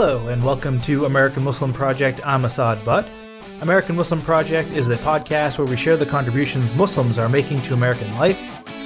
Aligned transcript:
Hello, 0.00 0.28
and 0.28 0.44
welcome 0.44 0.80
to 0.82 1.06
American 1.06 1.42
Muslim 1.42 1.72
Project. 1.72 2.20
I'm 2.24 2.44
Assad 2.44 2.84
Butt. 2.84 3.08
American 3.62 3.96
Muslim 3.96 4.22
Project 4.22 4.70
is 4.70 4.88
a 4.90 4.96
podcast 4.98 5.58
where 5.58 5.66
we 5.66 5.76
share 5.76 5.96
the 5.96 6.06
contributions 6.06 6.72
Muslims 6.72 7.18
are 7.18 7.28
making 7.28 7.62
to 7.62 7.74
American 7.74 8.14
life. 8.14 8.40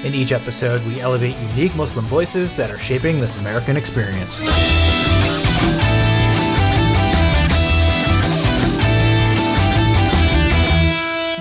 In 0.06 0.14
each 0.14 0.32
episode, 0.32 0.82
we 0.86 1.02
elevate 1.02 1.36
unique 1.50 1.76
Muslim 1.76 2.06
voices 2.06 2.56
that 2.56 2.70
are 2.70 2.78
shaping 2.78 3.20
this 3.20 3.36
American 3.36 3.76
experience. 3.76 4.40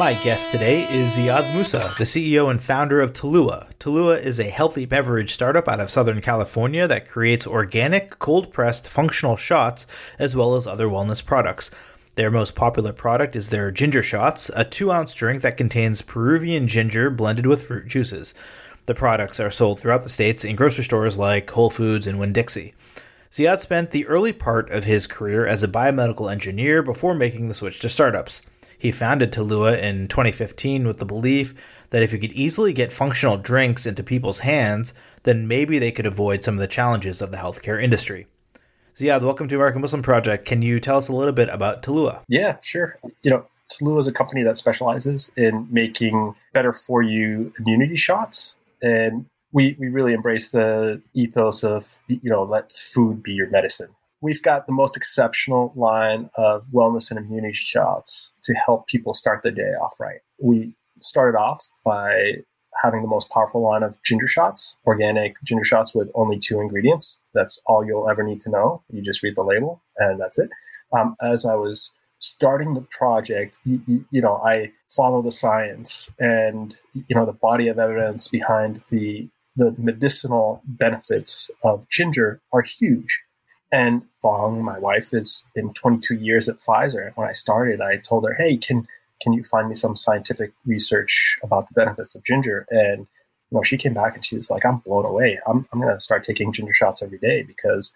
My 0.02 0.16
guest 0.16 0.50
today 0.50 0.92
is 0.92 1.16
Zeyad 1.16 1.54
Moussa, 1.54 1.94
the 2.00 2.06
CEO 2.06 2.50
and 2.50 2.60
founder 2.60 3.02
of 3.02 3.14
Tulua. 3.14 3.70
Tulua 3.80 4.20
is 4.20 4.40
a 4.40 4.46
healthy 4.46 4.88
beverage 4.88 5.32
startup 5.32 5.68
out 5.68 5.80
of 5.80 5.92
Southern 5.92 6.22
California 6.22 6.88
that 6.88 7.08
creates 7.08 7.46
organic, 7.46 8.18
cold 8.18 8.52
pressed, 8.52 8.88
functional 8.88 9.38
shots 9.38 9.86
as 10.18 10.36
well 10.36 10.56
as 10.56 10.66
other 10.66 10.88
wellness 10.88 11.24
products. 11.24 11.70
Their 12.16 12.32
most 12.32 12.56
popular 12.56 12.94
product 12.94 13.36
is 13.36 13.50
their 13.50 13.70
ginger 13.70 14.02
shots, 14.02 14.50
a 14.56 14.66
two 14.66 14.92
ounce 14.92 15.14
drink 15.14 15.44
that 15.44 15.56
contains 15.56 16.02
Peruvian 16.02 16.68
ginger 16.68 17.12
blended 17.12 17.46
with 17.46 17.68
fruit 17.68 17.86
juices. 17.86 18.34
The 18.88 18.96
products 18.96 19.40
are 19.40 19.52
sold 19.52 19.80
throughout 19.80 20.02
the 20.02 20.10
states 20.10 20.44
in 20.44 20.56
grocery 20.56 20.84
stores 20.84 21.20
like 21.20 21.48
Whole 21.52 21.70
Foods 21.70 22.08
and 22.08 22.20
Winn 22.20 22.34
Dixie. 22.34 22.74
Zeyad 23.32 23.62
spent 23.62 23.92
the 23.92 24.08
early 24.08 24.34
part 24.34 24.72
of 24.72 24.86
his 24.86 25.06
career 25.06 25.46
as 25.46 25.64
a 25.64 25.68
biomedical 25.68 26.32
engineer 26.32 26.82
before 26.82 27.14
making 27.14 27.50
the 27.50 27.54
switch 27.54 27.80
to 27.82 27.88
startups. 27.88 28.42
He 28.82 28.92
founded 28.92 29.32
Tulua 29.32 29.80
in 29.80 30.08
2015 30.08 30.88
with 30.88 30.98
the 30.98 31.06
belief 31.06 31.54
that 31.92 32.02
if 32.02 32.12
you 32.12 32.18
could 32.18 32.32
easily 32.32 32.74
get 32.74 32.92
functional 32.92 33.38
drinks 33.38 33.86
into 33.86 34.02
people's 34.02 34.40
hands, 34.40 34.96
then 35.22 35.48
maybe 35.48 35.78
they 35.78 35.92
could 35.92 36.08
avoid 36.08 36.44
some 36.44 36.56
of 36.56 36.60
the 36.60 36.68
challenges 36.68 37.22
of 37.22 37.30
the 37.30 37.38
healthcare 37.38 37.80
industry. 37.80 38.26
Zeyad, 38.96 39.22
welcome 39.22 39.48
to 39.48 39.56
American 39.56 39.82
Muslim 39.82 40.02
Project. 40.02 40.48
Can 40.48 40.64
you 40.64 40.80
tell 40.80 40.98
us 40.98 41.10
a 41.10 41.14
little 41.14 41.32
bit 41.32 41.48
about 41.50 41.84
Tulua? 41.84 42.24
Yeah, 42.28 42.58
sure. 42.62 42.98
You 43.22 43.30
know, 43.30 43.46
Tulua 43.72 44.00
is 44.00 44.08
a 44.08 44.12
company 44.12 44.42
that 44.42 44.58
specializes 44.58 45.32
in 45.38 45.68
making 45.70 46.34
better 46.52 46.74
for 46.74 47.04
you 47.04 47.54
immunity 47.60 47.98
shots. 47.98 48.56
And 48.82 49.28
we, 49.52 49.76
we 49.78 49.90
really 49.90 50.14
embrace 50.14 50.50
the 50.50 51.00
ethos 51.14 51.64
of, 51.64 52.02
you 52.08 52.32
know, 52.32 52.42
let 52.42 52.72
food 52.72 53.22
be 53.22 53.34
your 53.34 53.52
medicine 53.52 53.90
we've 54.22 54.44
got 54.44 54.68
the 54.68 54.74
most 54.74 54.96
exceptional 54.96 55.74
line 55.76 56.30
of 56.36 56.66
wellness 56.68 57.10
and 57.10 57.20
immunity 57.20 57.54
shots 57.54 58.31
to 58.44 58.54
help 58.54 58.88
people 58.88 59.14
start 59.14 59.42
the 59.44 59.52
day 59.52 59.74
off 59.82 60.00
right. 60.00 60.20
We 60.40 60.76
started 61.00 61.38
off 61.38 61.70
by 61.84 62.36
having 62.82 63.02
the 63.02 63.08
most 63.08 63.30
powerful 63.30 63.62
line 63.62 63.84
of 63.84 64.02
ginger 64.04 64.28
shots, 64.28 64.78
organic 64.86 65.36
ginger 65.44 65.66
shots 65.66 65.94
with 65.94 66.10
only 66.16 66.40
two 66.40 66.62
ingredients. 66.62 67.20
That's 67.34 67.62
all 67.66 67.86
you'll 67.86 68.10
ever 68.10 68.24
need 68.24 68.40
to 68.42 68.50
know. 68.50 68.84
You 68.90 69.02
just 69.02 69.24
read 69.24 69.36
the 69.36 69.44
label 69.44 69.82
and 69.98 70.20
that's 70.20 70.40
it. 70.40 70.50
Um, 70.94 71.16
as 71.22 71.46
I 71.46 71.56
was 71.56 71.92
starting 72.20 72.74
the 72.74 72.82
project, 72.82 73.60
you, 73.66 73.82
you, 73.88 74.06
you, 74.12 74.22
know, 74.22 74.36
I 74.38 74.72
follow 74.90 75.22
the 75.22 75.32
science 75.32 76.10
and 76.20 76.76
you 76.94 77.16
know 77.16 77.26
the 77.26 77.34
body 77.34 77.68
of 77.68 77.80
evidence 77.80 78.28
behind 78.28 78.82
the 78.90 79.30
the 79.58 79.76
medicinal 79.78 80.62
benefits 80.66 81.52
of 81.64 81.88
ginger 81.90 82.42
are 82.54 82.62
huge. 82.62 83.22
And 83.72 84.04
Fong, 84.22 84.64
my 84.64 84.78
wife, 84.80 85.14
is 85.14 85.46
in 85.56 85.74
22 85.74 86.16
years 86.16 86.50
at 86.50 86.58
Pfizer. 86.58 87.12
When 87.16 87.28
I 87.28 87.32
started, 87.32 87.80
I 87.82 87.98
told 87.98 88.26
her, 88.28 88.34
"Hey, 88.34 88.58
can 88.58 88.88
can 89.22 89.34
you 89.34 89.44
find 89.44 89.70
me 89.70 89.76
some 89.76 89.96
scientific 89.96 90.52
research 90.66 91.38
about 91.44 91.68
the 91.68 91.74
benefits 91.74 92.16
of 92.16 92.24
ginger?" 92.24 92.66
And 92.70 93.08
you 93.50 93.58
know, 93.58 93.64
she 93.64 93.78
came 93.78 93.94
back 93.94 94.16
and 94.16 94.26
she 94.26 94.36
was 94.36 94.50
like, 94.52 94.66
"I'm 94.66 94.78
blown 94.80 95.06
away. 95.06 95.40
I'm 95.48 95.68
I'm 95.72 95.82
going 95.82 95.94
to 95.94 96.00
start 96.02 96.24
taking 96.24 96.52
ginger 96.54 96.74
shots 96.74 97.02
every 97.02 97.20
day 97.20 97.44
because." 97.44 97.94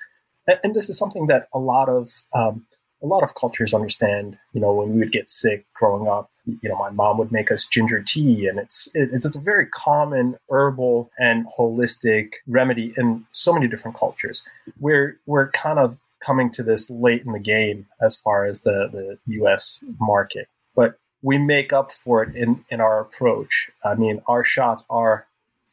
And, 0.64 0.76
this 0.76 0.90
is 0.90 0.98
something 1.00 1.26
that 1.26 1.48
a 1.56 1.58
lot 1.58 1.90
of 1.90 2.24
um, 2.32 2.68
a 3.04 3.08
lot 3.08 3.24
of 3.24 3.36
cultures 3.36 3.74
understand. 3.74 4.38
You 4.54 4.62
know, 4.62 4.74
when 4.74 4.94
we 4.94 5.00
would 5.00 5.12
get 5.12 5.30
sick 5.30 5.66
growing 5.74 6.08
up, 6.08 6.30
you 6.46 6.70
know, 6.70 6.76
my 6.76 6.90
mom 6.90 7.18
would 7.18 7.32
make 7.32 7.52
us 7.52 7.66
ginger 7.66 8.02
tea, 8.02 8.48
and 8.48 8.60
it's 8.60 8.90
it's, 8.94 9.26
it's 9.26 9.36
a 9.36 9.42
very 9.42 9.68
common 9.68 10.38
herbal 10.50 11.10
and 11.20 11.46
holistic 11.58 12.34
remedy 12.48 12.94
in 12.98 13.26
so 13.32 13.54
many 13.54 13.68
different 13.68 13.98
cultures. 13.98 14.48
We're 14.80 15.20
we're 15.26 15.50
kind 15.52 15.80
of 15.80 16.00
coming 16.20 16.50
to 16.52 16.64
this 16.64 16.90
late 16.90 17.24
in 17.26 17.34
the 17.34 17.40
game 17.40 17.86
as 18.02 18.16
far 18.16 18.46
as 18.46 18.62
the 18.62 18.90
the 18.92 19.18
U.S. 19.36 19.84
market, 20.00 20.48
but 20.76 20.98
we 21.22 21.38
make 21.38 21.74
up 21.74 21.92
for 21.92 22.24
it 22.24 22.36
in 22.36 22.64
in 22.70 22.80
our 22.80 23.00
approach. 23.00 23.70
I 23.84 23.96
mean, 23.96 24.22
our 24.28 24.44
shots 24.44 24.86
are 24.90 25.28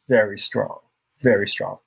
very 0.07 0.37
strong, 0.37 0.79
very 1.21 1.47
strong. 1.47 1.77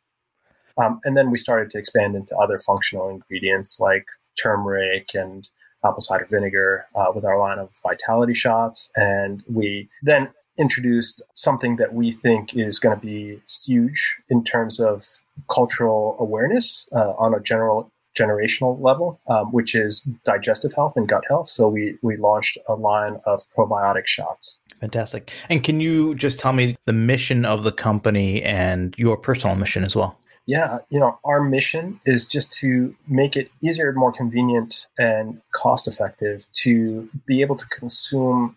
Um, 0.78 1.00
and 1.04 1.16
then 1.16 1.30
we 1.30 1.38
started 1.38 1.70
to 1.70 1.78
expand 1.78 2.16
into 2.16 2.36
other 2.36 2.58
functional 2.58 3.08
ingredients 3.08 3.80
like 3.80 4.06
turmeric 4.36 5.10
and 5.14 5.48
apple 5.84 6.00
cider 6.00 6.26
vinegar 6.28 6.86
uh, 6.94 7.06
with 7.14 7.24
our 7.24 7.38
line 7.38 7.58
of 7.58 7.70
vitality 7.82 8.34
shots. 8.34 8.90
And 8.96 9.42
we 9.48 9.88
then 10.02 10.28
introduced 10.58 11.22
something 11.34 11.76
that 11.76 11.94
we 11.94 12.12
think 12.12 12.54
is 12.54 12.78
going 12.78 12.98
to 12.98 13.06
be 13.06 13.40
huge 13.64 14.16
in 14.28 14.42
terms 14.42 14.80
of 14.80 15.20
cultural 15.50 16.16
awareness 16.18 16.88
uh, 16.92 17.12
on 17.18 17.34
a 17.34 17.40
general 17.40 17.90
generational 18.18 18.80
level, 18.80 19.20
um, 19.28 19.52
which 19.52 19.74
is 19.74 20.08
digestive 20.24 20.72
health 20.72 20.94
and 20.96 21.06
gut 21.06 21.22
health. 21.28 21.48
So 21.48 21.68
we 21.68 21.98
we 22.02 22.16
launched 22.16 22.56
a 22.66 22.74
line 22.74 23.20
of 23.26 23.42
probiotic 23.56 24.06
shots. 24.06 24.62
Fantastic. 24.80 25.30
And 25.48 25.62
can 25.62 25.80
you 25.80 26.14
just 26.14 26.38
tell 26.38 26.52
me 26.52 26.76
the 26.86 26.92
mission 26.92 27.44
of 27.44 27.64
the 27.64 27.72
company 27.72 28.42
and 28.42 28.94
your 28.96 29.16
personal 29.16 29.56
mission 29.56 29.84
as 29.84 29.94
well? 29.94 30.18
Yeah, 30.46 30.78
you 30.90 31.00
know, 31.00 31.18
our 31.24 31.42
mission 31.42 32.00
is 32.06 32.24
just 32.24 32.52
to 32.60 32.94
make 33.08 33.36
it 33.36 33.50
easier, 33.62 33.92
more 33.92 34.12
convenient, 34.12 34.86
and 34.98 35.40
cost 35.52 35.88
effective 35.88 36.46
to 36.52 37.08
be 37.26 37.40
able 37.40 37.56
to 37.56 37.66
consume 37.66 38.56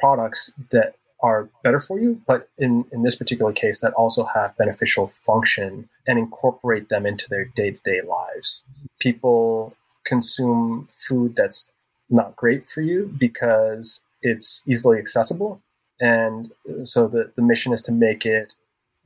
products 0.00 0.52
that 0.70 0.94
are 1.22 1.48
better 1.62 1.78
for 1.78 2.00
you, 2.00 2.20
but 2.26 2.48
in, 2.58 2.84
in 2.92 3.02
this 3.02 3.14
particular 3.14 3.52
case, 3.52 3.80
that 3.80 3.92
also 3.92 4.24
have 4.24 4.56
beneficial 4.56 5.06
function 5.06 5.88
and 6.06 6.18
incorporate 6.18 6.88
them 6.88 7.06
into 7.06 7.28
their 7.28 7.44
day 7.44 7.70
to 7.70 7.80
day 7.82 8.00
lives. 8.02 8.64
People 8.98 9.76
consume 10.04 10.86
food 10.88 11.36
that's 11.36 11.72
not 12.08 12.34
great 12.36 12.66
for 12.66 12.80
you 12.80 13.14
because 13.18 14.04
it's 14.22 14.62
easily 14.66 14.98
accessible. 14.98 15.60
And 16.00 16.50
so 16.84 17.06
the, 17.06 17.30
the 17.36 17.42
mission 17.42 17.72
is 17.72 17.82
to 17.82 17.92
make 17.92 18.24
it 18.24 18.54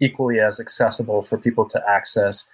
equally 0.05 0.39
as 0.41 0.61
accessible 0.61 1.23
for 1.23 1.39
people 1.39 1.67
to 1.67 1.83
access 1.89 2.47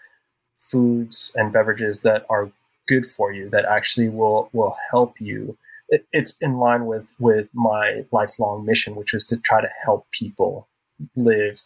foods 0.57 1.33
and 1.35 1.53
beverages 1.53 2.03
that 2.03 2.25
are 2.29 2.51
good 2.87 3.05
for 3.05 3.33
you 3.33 3.49
that 3.51 3.65
actually 3.65 4.09
will 4.09 4.49
will 4.53 4.77
help 4.91 5.21
you. 5.21 5.57
It, 5.89 6.07
it's 6.13 6.37
in 6.41 6.59
line 6.59 6.87
with 6.87 7.15
with 7.19 7.49
my 7.53 8.05
lifelong 8.13 8.65
mission 8.65 8.95
which 8.95 9.13
is 9.13 9.27
to 9.27 9.37
try 9.37 9.61
to 9.61 9.71
help 9.85 10.07
people 10.13 10.69
live 11.17 11.61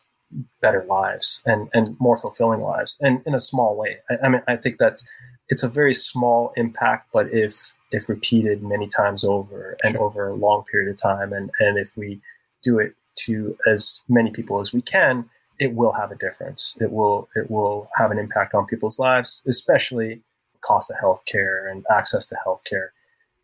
better 0.63 0.85
lives 0.89 1.43
and 1.45 1.69
and 1.75 1.97
more 2.01 2.17
fulfilling 2.17 2.61
lives 2.61 2.97
and 3.01 3.23
in 3.27 3.35
a 3.35 3.41
small 3.41 3.77
way. 3.77 3.99
I, 4.11 4.17
I 4.25 4.29
mean 4.29 4.43
i 4.49 4.57
think 4.57 4.79
that's 4.79 5.07
it's 5.51 5.63
a 5.63 5.69
very 5.69 5.95
small 5.95 6.53
impact 6.57 7.09
but 7.13 7.33
if 7.33 7.75
if 7.93 8.09
repeated 8.09 8.63
many 8.63 8.89
times 8.89 9.25
over 9.25 9.77
and 9.85 9.97
over 9.97 10.29
a 10.29 10.35
long 10.35 10.65
period 10.71 10.91
of 10.91 10.97
time 10.97 11.33
and 11.33 11.51
and 11.61 11.79
if 11.79 11.91
we 11.97 12.21
do 12.63 12.79
it 12.79 12.95
to 13.17 13.57
as 13.67 14.03
many 14.09 14.31
people 14.31 14.61
as 14.61 14.73
we 14.73 14.83
can 14.83 15.29
it 15.59 15.75
will 15.75 15.93
have 15.93 16.11
a 16.11 16.17
difference. 16.17 16.77
It 16.81 16.91
will 16.91 17.29
it 17.35 17.51
will 17.51 17.89
have 17.97 18.11
an 18.11 18.19
impact 18.19 18.55
on 18.55 18.67
people's 18.67 18.99
lives, 18.99 19.43
especially 19.47 20.21
cost 20.61 20.91
of 20.91 20.97
healthcare 20.97 21.71
and 21.71 21.85
access 21.91 22.27
to 22.29 22.37
healthcare. 22.47 22.89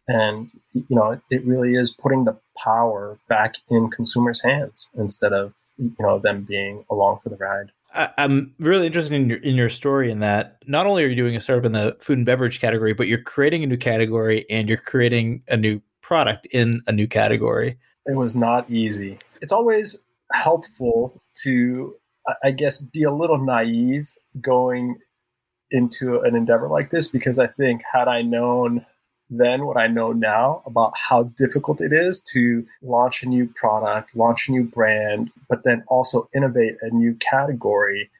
And 0.08 0.50
you 0.72 0.84
know, 0.90 1.20
it, 1.30 1.44
really 1.44 1.74
is 1.74 1.90
putting 1.90 2.24
the 2.24 2.36
power 2.58 3.18
back 3.28 3.56
in 3.68 3.90
consumers' 3.90 4.42
hands 4.42 4.90
instead 4.98 5.32
of 5.32 5.54
you 5.78 5.94
know 6.00 6.18
them 6.18 6.42
being 6.42 6.84
along 6.90 7.20
for 7.22 7.28
the 7.28 7.36
ride. 7.36 7.70
I'm 7.92 8.54
really 8.58 8.86
interested 8.86 9.14
in 9.14 9.28
your 9.28 9.38
in 9.38 9.56
your 9.56 9.70
story 9.70 10.10
in 10.10 10.20
that 10.20 10.58
not 10.66 10.86
only 10.86 11.04
are 11.04 11.08
you 11.08 11.16
doing 11.16 11.36
a 11.36 11.40
startup 11.40 11.64
in 11.64 11.72
the 11.72 11.96
food 12.00 12.18
and 12.18 12.26
beverage 12.26 12.60
category, 12.60 12.92
but 12.92 13.08
you're 13.08 13.22
creating 13.22 13.64
a 13.64 13.66
new 13.66 13.76
category 13.76 14.46
and 14.48 14.68
you're 14.68 14.78
creating 14.78 15.42
a 15.48 15.56
new 15.56 15.80
product 16.00 16.46
in 16.46 16.82
a 16.86 16.92
new 16.92 17.06
category. 17.06 17.78
It 18.06 18.16
was 18.16 18.34
not 18.34 18.68
easy. 18.70 19.18
It's 19.40 19.52
always 19.52 20.04
helpful 20.32 21.20
to, 21.42 21.96
I 22.42 22.50
guess, 22.50 22.80
be 22.80 23.02
a 23.02 23.12
little 23.12 23.38
naive 23.38 24.10
going 24.40 24.98
into 25.70 26.20
an 26.20 26.34
endeavor 26.34 26.68
like 26.68 26.90
this 26.90 27.08
because 27.08 27.38
I 27.38 27.46
think 27.46 27.82
had 27.92 28.08
I 28.08 28.22
known 28.22 28.84
then 29.30 29.64
what 29.64 29.76
I 29.76 29.86
know 29.86 30.12
now 30.12 30.62
about 30.66 30.92
how 30.96 31.22
difficult 31.22 31.80
it 31.80 31.92
is 31.92 32.20
to 32.32 32.66
launch 32.82 33.22
a 33.22 33.26
new 33.26 33.46
product, 33.46 34.16
launch 34.16 34.48
a 34.48 34.50
new 34.50 34.64
brand, 34.64 35.30
but 35.48 35.62
then 35.64 35.84
also 35.86 36.28
innovate 36.34 36.74
a 36.82 36.90
new 36.90 37.14
category. 37.14 38.10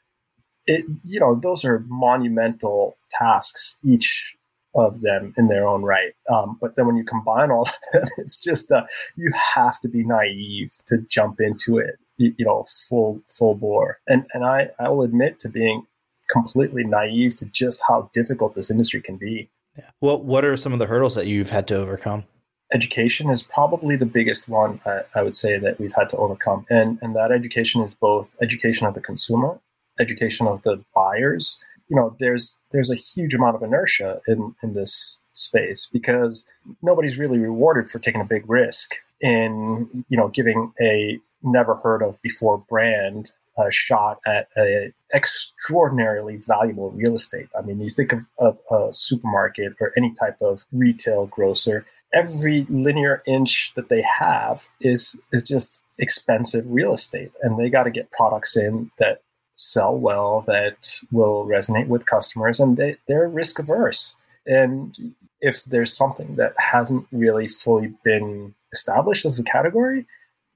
It, 0.67 0.85
you 1.03 1.19
know, 1.19 1.35
those 1.35 1.65
are 1.65 1.85
monumental 1.89 2.97
tasks, 3.11 3.81
each 3.83 4.37
of 4.77 5.01
them 5.01 5.35
in 5.37 5.49
their 5.49 5.67
own 5.67 5.83
right. 5.83 6.12
Um, 6.33 6.57
but 6.61 6.77
then 6.77 6.87
when 6.87 6.97
you 6.97 7.03
combine 7.03 7.51
all 7.51 7.65
that, 7.93 8.09
it's 8.19 8.39
just 8.39 8.71
uh, 8.71 8.85
you 9.17 9.33
have 9.55 9.81
to 9.81 9.89
be 9.89 10.05
naive 10.05 10.75
to 10.87 10.99
jump 11.09 11.41
into 11.41 11.79
it, 11.79 11.97
you, 12.20 12.44
know, 12.44 12.64
full 12.88 13.20
full 13.28 13.55
bore. 13.55 13.99
And 14.08 14.26
and 14.34 14.44
I 14.44 14.70
I 14.78 14.88
will 14.88 15.02
admit 15.02 15.38
to 15.40 15.49
being 15.49 15.87
completely 16.31 16.84
naive 16.84 17.34
to 17.37 17.46
just 17.46 17.81
how 17.87 18.08
difficult 18.12 18.55
this 18.55 18.70
industry 18.70 19.00
can 19.00 19.17
be. 19.17 19.49
Yeah. 19.76 19.84
What 20.00 20.25
What 20.25 20.44
are 20.44 20.56
some 20.56 20.72
of 20.72 20.78
the 20.78 20.87
hurdles 20.87 21.14
that 21.14 21.26
you've 21.26 21.50
had 21.50 21.67
to 21.69 21.76
overcome? 21.76 22.25
Education 22.72 23.31
is 23.31 23.43
probably 23.43 23.96
the 23.96 24.06
biggest 24.06 24.49
one 24.49 24.81
I, 24.87 25.00
I 25.17 25.22
would 25.22 25.34
say 25.34 25.58
that 25.58 25.81
we've 25.81 25.94
had 25.94 26.08
to 26.11 26.17
overcome, 26.17 26.67
and 26.70 26.99
and 27.02 27.14
that 27.14 27.32
education 27.32 27.82
is 27.82 27.94
both 27.94 28.37
education 28.40 28.87
of 28.87 28.94
the 28.94 29.00
consumer, 29.00 29.58
education 29.99 30.46
of 30.46 30.62
the 30.62 30.82
buyers. 30.94 31.58
You 31.88 31.96
know, 31.96 32.14
there's 32.20 32.61
there's 32.70 32.90
a 32.90 32.94
huge 32.94 33.34
amount 33.34 33.56
of 33.56 33.62
inertia 33.62 34.20
in 34.28 34.55
in 34.62 34.75
this 34.75 35.19
space 35.32 35.88
because 35.93 36.46
nobody's 36.82 37.19
really 37.19 37.38
rewarded 37.38 37.88
for 37.88 37.99
taking 37.99 38.20
a 38.20 38.25
big 38.25 38.49
risk 38.49 38.96
in 39.20 40.05
you 40.08 40.16
know 40.16 40.28
giving 40.28 40.73
a 40.81 41.19
never 41.42 41.75
heard 41.76 42.02
of 42.02 42.20
before 42.22 42.64
brand 42.69 43.32
shot 43.69 44.20
at 44.25 44.48
a 44.56 44.90
extraordinarily 45.12 46.38
valuable 46.48 46.90
real 46.92 47.14
estate. 47.14 47.48
I 47.58 47.60
mean, 47.60 47.78
you 47.81 47.90
think 47.90 48.12
of, 48.12 48.26
of 48.38 48.58
a 48.70 48.90
supermarket 48.90 49.75
or 49.81 49.92
any 49.96 50.14
type 50.19 50.40
of 50.40 50.64
retail 50.72 51.26
grocer, 51.26 51.84
every 52.14 52.66
linear 52.70 53.22
inch 53.26 53.72
that 53.75 53.90
they 53.90 54.00
have 54.00 54.66
is 54.81 55.20
is 55.32 55.42
just 55.42 55.82
expensive 55.98 56.64
real 56.69 56.94
estate, 56.94 57.32
and 57.42 57.58
they 57.58 57.69
got 57.69 57.82
to 57.82 57.90
get 57.90 58.10
products 58.12 58.56
in 58.56 58.90
that 58.98 59.20
sell 59.56 59.94
well, 59.94 60.42
that 60.46 60.88
will 61.12 61.44
resonate 61.44 61.88
with 61.88 62.06
customers, 62.06 62.60
and 62.60 62.78
they, 62.78 62.96
they're 63.06 63.28
risk 63.28 63.58
averse. 63.58 64.16
And 64.46 64.96
if 65.42 65.64
there's 65.64 65.94
something 65.94 66.37
that 66.37 66.54
hasn't 66.56 67.06
really 67.12 67.46
fully 67.46 67.92
been 68.02 68.54
established 68.72 69.26
as 69.26 69.38
a 69.38 69.44
category, 69.44 70.06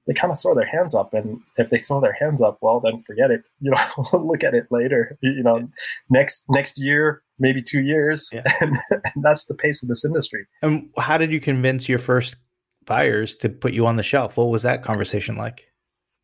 they 0.07 0.13
kind 0.13 0.31
of 0.31 0.39
throw 0.39 0.53
their 0.53 0.65
hands 0.65 0.93
up 0.93 1.13
and 1.13 1.41
if 1.57 1.69
they 1.69 1.77
throw 1.77 1.99
their 1.99 2.13
hands 2.13 2.41
up 2.41 2.57
well 2.61 2.79
then 2.79 3.01
forget 3.01 3.31
it 3.31 3.47
you 3.59 3.71
know 3.71 3.77
we'll 4.11 4.27
look 4.27 4.43
at 4.43 4.53
it 4.53 4.67
later 4.71 5.17
you 5.21 5.43
know 5.43 5.67
next 6.09 6.43
next 6.49 6.79
year 6.79 7.23
maybe 7.39 7.61
two 7.61 7.81
years 7.81 8.29
yeah. 8.33 8.43
and, 8.61 8.77
and, 8.91 9.23
that's 9.23 9.45
the 9.45 9.53
pace 9.53 9.83
of 9.83 9.89
this 9.89 10.05
industry. 10.05 10.45
And 10.61 10.89
how 10.97 11.17
did 11.17 11.31
you 11.31 11.41
convince 11.41 11.89
your 11.89 11.99
first 11.99 12.37
buyers 12.85 13.35
to 13.37 13.49
put 13.49 13.73
you 13.73 13.85
on 13.87 13.97
the 13.97 14.03
shelf? 14.03 14.37
What 14.37 14.49
was 14.49 14.63
that 14.63 14.83
conversation 14.83 15.35
like? 15.35 15.67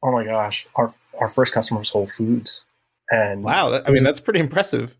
Oh 0.03 0.11
my 0.11 0.23
gosh 0.23 0.65
our 0.75 0.93
our 1.19 1.29
first 1.29 1.53
customer 1.53 1.79
was 1.79 1.89
whole 1.89 2.07
foods 2.07 2.63
and 3.11 3.43
wow 3.43 3.69
that, 3.69 3.87
i 3.87 3.91
mean 3.91 4.03
that's 4.03 4.19
pretty 4.19 4.39
impressive. 4.39 4.97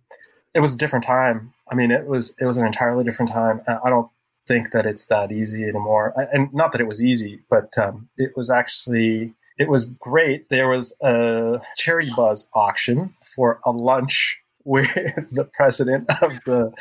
it 0.53 0.59
was 0.59 0.73
a 0.73 0.77
different 0.77 1.05
time. 1.05 1.53
I 1.71 1.75
mean 1.75 1.91
it 1.91 2.05
was 2.05 2.35
it 2.39 2.45
was 2.45 2.57
an 2.57 2.65
entirely 2.65 3.03
different 3.03 3.31
time. 3.31 3.61
I 3.67 3.89
don't 3.89 4.09
think 4.47 4.71
that 4.71 4.85
it's 4.85 5.07
that 5.07 5.31
easy 5.31 5.63
anymore. 5.63 6.13
And 6.33 6.53
not 6.53 6.71
that 6.71 6.81
it 6.81 6.87
was 6.87 7.03
easy, 7.03 7.41
but 7.49 7.77
um, 7.77 8.09
it 8.17 8.31
was 8.35 8.49
actually 8.49 9.33
it 9.57 9.69
was 9.69 9.85
great. 9.85 10.49
There 10.49 10.69
was 10.69 10.95
a 11.01 11.61
charity 11.77 12.11
buzz 12.15 12.49
auction 12.53 13.13
for 13.23 13.59
a 13.65 13.71
lunch 13.71 14.37
with 14.63 14.93
the 15.31 15.49
president 15.53 16.09
of 16.21 16.39
the 16.45 16.71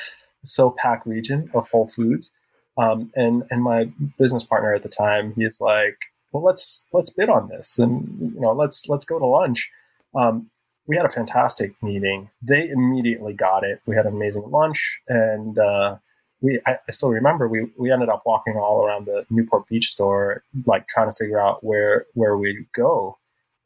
SOPAC 0.45 1.05
region 1.07 1.51
of 1.55 1.69
Whole 1.71 1.89
Foods, 1.89 2.33
um, 2.79 3.11
and 3.15 3.45
and 3.51 3.63
my 3.63 3.91
business 4.19 4.45
partner 4.45 4.75
at 4.75 4.83
the 4.83 4.89
time. 4.89 5.35
He's 5.37 5.61
like, 5.61 5.97
"Well, 6.33 6.43
let's 6.43 6.87
let's 6.93 7.11
bid 7.11 7.29
on 7.29 7.49
this, 7.49 7.79
and 7.79 8.33
you 8.35 8.41
know, 8.41 8.53
let's 8.53 8.89
let's 8.89 9.05
go 9.05 9.19
to 9.19 9.27
lunch." 9.27 9.71
Um, 10.15 10.51
we 10.87 10.97
had 10.97 11.05
a 11.05 11.11
fantastic 11.11 11.75
meeting. 11.83 12.31
They 12.43 12.69
immediately 12.69 13.33
got 13.33 13.65
it. 13.65 13.81
We 13.87 13.97
had 13.97 14.07
an 14.07 14.15
amazing 14.15 14.51
lunch, 14.51 15.01
and 15.09 15.59
uh, 15.59 15.97
we 16.41 16.61
I, 16.67 16.79
still 16.91 17.11
remember 17.11 17.49
we 17.49 17.71
we 17.77 17.93
ended 17.93 18.09
up 18.09 18.23
walking 18.25 18.57
all 18.57 18.85
around 18.85 19.07
the 19.07 19.25
Newport 19.31 19.67
Beach 19.69 19.91
store, 19.91 20.43
like 20.67 20.87
trying 20.89 21.11
to 21.11 21.17
figure 21.17 21.41
out 21.41 21.63
where 21.65 22.07
where 22.15 22.37
we'd 22.37 22.67
go, 22.75 23.19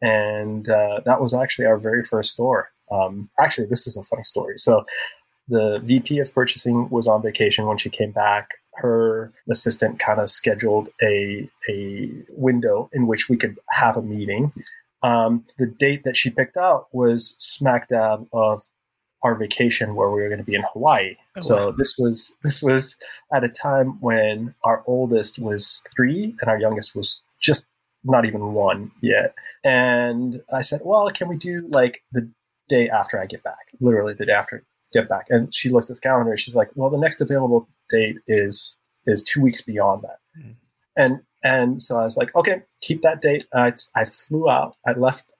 and 0.02 0.68
uh, 0.68 1.00
that 1.04 1.20
was 1.20 1.34
actually 1.34 1.66
our 1.66 1.78
very 1.78 2.02
first 2.02 2.32
store. 2.32 2.70
Um, 2.90 3.28
actually, 3.40 3.66
this 3.68 3.86
is 3.86 3.96
a 3.96 4.04
funny 4.04 4.24
story. 4.24 4.58
So, 4.58 4.84
the 5.48 5.80
VP 5.84 6.18
of 6.18 6.34
purchasing 6.34 6.88
was 6.90 7.06
on 7.06 7.22
vacation 7.22 7.66
when 7.66 7.78
she 7.78 7.90
came 7.90 8.10
back. 8.10 8.50
Her 8.76 9.32
assistant 9.48 10.00
kind 10.00 10.20
of 10.20 10.28
scheduled 10.28 10.88
a 11.02 11.48
a 11.68 12.10
window 12.30 12.90
in 12.92 13.06
which 13.06 13.28
we 13.28 13.36
could 13.36 13.56
have 13.70 13.96
a 13.96 14.02
meeting. 14.02 14.52
Um, 15.02 15.44
the 15.58 15.66
date 15.66 16.02
that 16.04 16.16
she 16.16 16.30
picked 16.30 16.56
out 16.56 16.86
was 16.92 17.36
smack 17.38 17.88
dab 17.88 18.26
of 18.32 18.62
our 19.24 19.34
vacation 19.34 19.94
where 19.94 20.10
we 20.10 20.20
were 20.20 20.28
going 20.28 20.38
to 20.38 20.44
be 20.44 20.54
in 20.54 20.64
Hawaii. 20.72 21.16
Oh, 21.36 21.40
so 21.40 21.56
wow. 21.56 21.70
this 21.72 21.96
was 21.98 22.36
this 22.44 22.62
was 22.62 22.96
at 23.32 23.42
a 23.42 23.48
time 23.48 23.98
when 24.00 24.54
our 24.64 24.84
oldest 24.86 25.38
was 25.38 25.82
three 25.96 26.36
and 26.40 26.50
our 26.50 26.60
youngest 26.60 26.94
was 26.94 27.22
just 27.40 27.66
not 28.04 28.26
even 28.26 28.52
one 28.52 28.92
yet. 29.00 29.34
And 29.64 30.42
I 30.52 30.60
said, 30.60 30.82
"Well, 30.84 31.10
can 31.10 31.28
we 31.28 31.36
do 31.36 31.66
like 31.72 32.02
the 32.12 32.30
day 32.68 32.88
after 32.90 33.20
I 33.20 33.26
get 33.26 33.42
back? 33.42 33.72
Literally 33.80 34.12
the 34.12 34.26
day 34.26 34.34
after 34.34 34.56
I 34.56 34.60
get 34.92 35.08
back." 35.08 35.26
And 35.30 35.52
she 35.52 35.70
looks 35.70 35.88
at 35.88 35.96
the 35.96 36.02
calendar. 36.02 36.36
She's 36.36 36.54
like, 36.54 36.70
"Well, 36.74 36.90
the 36.90 36.98
next 36.98 37.20
available 37.22 37.66
date 37.88 38.18
is 38.28 38.76
is 39.06 39.22
two 39.22 39.40
weeks 39.40 39.62
beyond 39.62 40.02
that." 40.02 40.18
Mm. 40.38 40.54
And 40.96 41.20
and 41.42 41.82
so 41.82 41.98
I 41.98 42.04
was 42.04 42.18
like, 42.18 42.34
"Okay, 42.36 42.62
keep 42.82 43.00
that 43.02 43.22
date." 43.22 43.46
I 43.54 43.72
I 43.96 44.04
flew 44.04 44.50
out. 44.50 44.76
I 44.86 44.92
left 44.92 45.32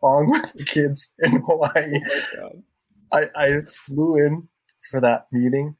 Fong 0.00 0.30
with 0.30 0.52
the 0.52 0.64
kids 0.64 1.12
in 1.18 1.42
Hawaii. 1.42 2.00
Oh 2.40 2.62
I, 3.12 3.26
I 3.34 3.60
flew 3.62 4.16
in 4.16 4.48
for 4.90 5.00
that 5.00 5.26
meeting. 5.32 5.76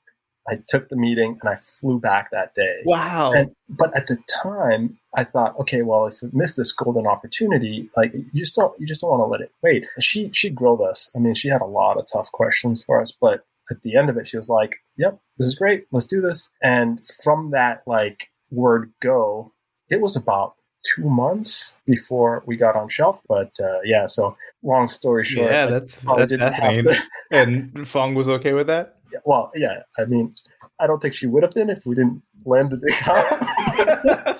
I 0.50 0.58
took 0.66 0.88
the 0.88 0.96
meeting 0.96 1.38
and 1.40 1.48
I 1.48 1.56
flew 1.56 2.00
back 2.00 2.30
that 2.30 2.54
day. 2.54 2.78
Wow. 2.84 3.32
And, 3.32 3.54
but 3.68 3.94
at 3.96 4.06
the 4.06 4.16
time, 4.42 4.98
I 5.14 5.24
thought, 5.24 5.58
okay, 5.60 5.82
well, 5.82 6.06
if 6.06 6.22
we 6.22 6.30
miss 6.32 6.56
this 6.56 6.72
golden 6.72 7.06
opportunity, 7.06 7.90
like 7.96 8.14
you 8.14 8.40
just 8.40 8.56
don't, 8.56 8.78
you 8.80 8.86
just 8.86 9.02
don't 9.02 9.10
want 9.10 9.20
to 9.20 9.26
let 9.26 9.40
it 9.42 9.52
wait. 9.62 9.84
she, 10.00 10.30
she 10.32 10.48
grilled 10.48 10.80
us. 10.80 11.10
I 11.14 11.18
mean, 11.18 11.34
she 11.34 11.48
had 11.48 11.60
a 11.60 11.66
lot 11.66 11.98
of 11.98 12.06
tough 12.10 12.32
questions 12.32 12.82
for 12.82 13.00
us, 13.00 13.12
but 13.12 13.44
at 13.70 13.82
the 13.82 13.96
end 13.96 14.08
of 14.08 14.16
it, 14.16 14.26
she 14.26 14.38
was 14.38 14.48
like, 14.48 14.76
yep, 14.96 15.20
this 15.36 15.46
is 15.46 15.54
great. 15.54 15.84
Let's 15.92 16.06
do 16.06 16.22
this. 16.22 16.48
And 16.62 17.06
from 17.22 17.50
that, 17.50 17.82
like 17.86 18.30
word 18.50 18.92
go, 19.00 19.52
it 19.90 20.00
was 20.00 20.16
about 20.16 20.54
two 20.94 21.08
months 21.08 21.76
before 21.86 22.42
we 22.46 22.56
got 22.56 22.76
on 22.76 22.88
shelf. 22.88 23.20
But 23.28 23.52
uh, 23.62 23.80
yeah, 23.84 24.06
so 24.06 24.36
long 24.62 24.88
story 24.88 25.24
short, 25.24 25.50
yeah, 25.50 25.66
that's 25.66 26.00
that's 26.00 26.34
fascinating. 26.34 26.84
To... 26.84 27.02
and 27.30 27.88
Fong 27.88 28.14
was 28.14 28.28
okay 28.28 28.52
with 28.52 28.66
that. 28.68 28.96
Yeah, 29.12 29.18
well, 29.24 29.50
yeah, 29.54 29.82
I 29.98 30.04
mean, 30.04 30.34
I 30.80 30.86
don't 30.86 31.00
think 31.00 31.14
she 31.14 31.26
would 31.26 31.42
have 31.42 31.54
been 31.54 31.70
if 31.70 31.84
we 31.84 31.94
didn't 31.94 32.22
land 32.44 32.70
the 32.70 32.78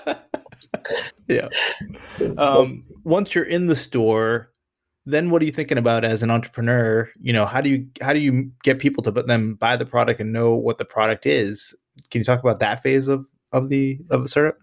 deal. 0.07 0.15
yeah. 1.27 1.47
Um, 2.37 2.83
once 3.05 3.33
you're 3.33 3.45
in 3.45 3.67
the 3.67 3.75
store, 3.77 4.51
then 5.05 5.29
what 5.29 5.41
are 5.41 5.45
you 5.45 5.53
thinking 5.53 5.77
about 5.77 6.03
as 6.03 6.21
an 6.21 6.29
entrepreneur? 6.29 7.09
You 7.21 7.31
know, 7.31 7.45
how 7.45 7.61
do 7.61 7.69
you 7.69 7.87
how 8.01 8.11
do 8.11 8.19
you 8.19 8.51
get 8.63 8.79
people 8.79 9.03
to 9.03 9.11
put 9.11 9.27
them 9.27 9.55
buy 9.55 9.77
the 9.77 9.85
product 9.85 10.19
and 10.19 10.33
know 10.33 10.53
what 10.53 10.77
the 10.77 10.85
product 10.85 11.25
is? 11.25 11.73
Can 12.11 12.19
you 12.19 12.25
talk 12.25 12.41
about 12.41 12.59
that 12.59 12.83
phase 12.83 13.07
of 13.07 13.25
of 13.53 13.69
the 13.69 13.99
of 14.11 14.23
the 14.23 14.29
startup? 14.29 14.57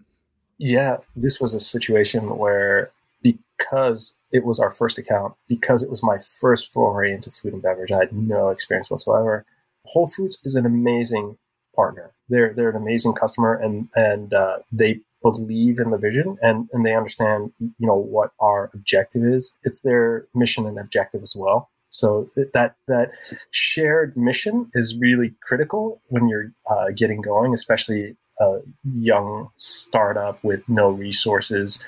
Yeah, 0.57 0.97
this 1.15 1.39
was 1.39 1.53
a 1.53 1.59
situation 1.59 2.37
where 2.37 2.91
because 3.21 4.17
it 4.31 4.45
was 4.45 4.59
our 4.59 4.71
first 4.71 4.97
account, 4.97 5.33
because 5.47 5.83
it 5.83 5.89
was 5.89 6.03
my 6.03 6.17
first 6.17 6.71
foray 6.71 7.11
into 7.11 7.31
food 7.31 7.53
and 7.53 7.61
beverage, 7.61 7.91
I 7.91 7.99
had 7.99 8.13
no 8.13 8.49
experience 8.49 8.89
whatsoever. 8.89 9.45
Whole 9.85 10.07
Foods 10.07 10.39
is 10.43 10.55
an 10.55 10.65
amazing 10.65 11.37
partner. 11.75 12.11
They're 12.29 12.53
they're 12.53 12.69
an 12.69 12.75
amazing 12.75 13.13
customer, 13.13 13.53
and 13.53 13.87
and 13.95 14.33
uh, 14.33 14.59
they 14.71 14.99
believe 15.23 15.79
in 15.79 15.89
the 15.89 15.97
vision 15.97 16.37
and 16.41 16.69
and 16.71 16.85
they 16.85 16.95
understand 16.95 17.51
you 17.59 17.87
know 17.87 17.95
what 17.95 18.31
our 18.39 18.69
objective 18.73 19.23
is. 19.23 19.55
It's 19.63 19.81
their 19.81 20.25
mission 20.35 20.65
and 20.65 20.77
objective 20.79 21.23
as 21.23 21.35
well. 21.35 21.69
So 21.89 22.29
that 22.35 22.75
that 22.87 23.11
shared 23.51 24.17
mission 24.17 24.69
is 24.73 24.97
really 24.99 25.33
critical 25.41 26.01
when 26.09 26.27
you're 26.27 26.51
uh, 26.69 26.87
getting 26.95 27.21
going, 27.21 27.53
especially 27.53 28.15
a 28.39 28.59
young 28.83 29.49
startup 29.55 30.43
with 30.43 30.67
no 30.67 30.89
resources. 30.89 31.83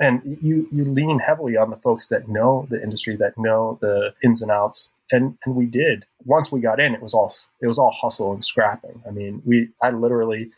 And 0.00 0.20
you 0.42 0.68
you 0.72 0.84
lean 0.84 1.18
heavily 1.20 1.56
on 1.56 1.70
the 1.70 1.76
folks 1.76 2.08
that 2.08 2.28
know 2.28 2.66
the 2.68 2.82
industry, 2.82 3.16
that 3.16 3.38
know 3.38 3.78
the 3.80 4.12
ins 4.22 4.42
and 4.42 4.50
outs, 4.50 4.92
and 5.12 5.38
and 5.44 5.54
we 5.54 5.66
did. 5.66 6.04
Once 6.24 6.50
we 6.50 6.60
got 6.60 6.80
in, 6.80 6.94
it 6.94 7.00
was 7.02 7.14
all 7.14 7.32
it 7.60 7.66
was 7.68 7.78
all 7.78 7.92
hustle 7.92 8.32
and 8.32 8.44
scrapping. 8.44 9.02
I 9.06 9.10
mean, 9.10 9.40
we 9.44 9.68
I 9.82 9.90
literally 9.90 10.50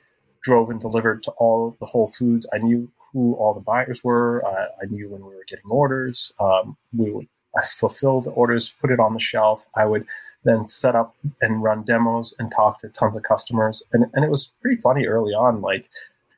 drove 0.43 0.71
and 0.71 0.81
delivered 0.81 1.23
to 1.25 1.33
all 1.33 1.77
the 1.81 1.87
Whole 1.87 2.09
Foods. 2.09 2.49
I 2.53 2.59
knew 2.59 2.91
who 3.13 3.35
all 3.35 3.53
the 3.53 3.61
buyers 3.61 4.03
were. 4.03 4.45
Uh, 4.47 4.69
I 4.83 4.87
knew 4.87 5.11
when 5.11 5.25
we 5.25 5.35
were 5.35 5.45
getting 5.49 5.71
orders. 5.71 6.33
Um, 6.41 6.77
we 6.97 7.11
would 7.11 7.29
I 7.57 7.63
fulfill 7.67 8.21
the 8.21 8.31
orders, 8.31 8.75
put 8.81 8.91
it 8.91 9.01
on 9.01 9.15
the 9.15 9.21
shelf. 9.21 9.67
I 9.77 9.87
would 9.87 10.07
then 10.45 10.65
set 10.65 10.95
up 10.95 11.15
and 11.41 11.63
run 11.63 11.83
demos 11.83 12.35
and 12.39 12.51
talk 12.51 12.81
to 12.81 12.89
tons 12.89 13.17
of 13.17 13.23
customers. 13.23 13.83
And, 13.93 14.07
and 14.15 14.25
it 14.25 14.31
was 14.31 14.55
pretty 14.63 14.81
funny 14.81 15.07
early 15.07 15.33
on. 15.33 15.61
Like, 15.61 15.89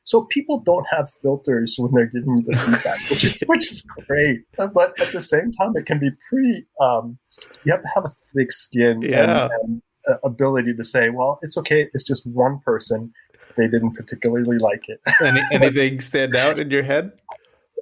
so 0.05 0.25
people 0.25 0.59
don't 0.61 0.87
have 0.91 1.11
filters 1.11 1.77
when 1.79 1.93
they're 1.93 2.07
giving 2.07 2.39
you 2.39 2.45
the 2.45 2.57
feedback, 2.57 2.99
which 3.11 3.25
is 3.25 3.39
which 3.47 3.71
is 3.71 3.83
great. 4.07 4.45
But 4.57 4.99
at 4.99 5.13
the 5.13 5.21
same 5.21 5.53
time, 5.53 5.73
it 5.77 5.85
can 5.85 5.99
be 5.99 6.11
pretty. 6.29 6.67
Um, 6.81 7.19
you 7.65 7.73
have 7.73 7.83
to 7.83 7.89
have 7.95 8.07
a 8.07 8.09
thick 8.09 8.51
skin 8.51 9.03
yeah. 9.03 9.49
and, 9.63 9.83
and 10.07 10.19
ability 10.25 10.75
to 10.75 10.83
say, 10.83 11.11
well, 11.11 11.39
it's 11.43 11.59
okay. 11.59 11.91
It's 11.93 12.05
just 12.05 12.27
one 12.27 12.59
person. 12.61 13.13
They 13.59 13.69
didn't 13.69 13.93
particularly 13.93 14.57
like 14.57 14.89
it. 14.89 15.01
Any, 15.21 15.43
anything 15.53 16.01
stand 16.01 16.37
out 16.37 16.59
in 16.59 16.71
your 16.71 16.85
head? 16.85 17.13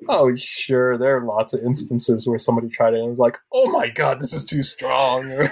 Oh, 0.09 0.35
sure. 0.35 0.97
There 0.97 1.17
are 1.17 1.25
lots 1.25 1.53
of 1.53 1.63
instances 1.65 2.27
where 2.27 2.39
somebody 2.39 2.69
tried 2.69 2.95
it 2.95 3.01
and 3.01 3.09
was 3.09 3.19
like, 3.19 3.39
"Oh 3.53 3.71
my 3.71 3.89
god, 3.89 4.21
this 4.21 4.33
is 4.33 4.45
too 4.45 4.63
strong." 4.63 5.27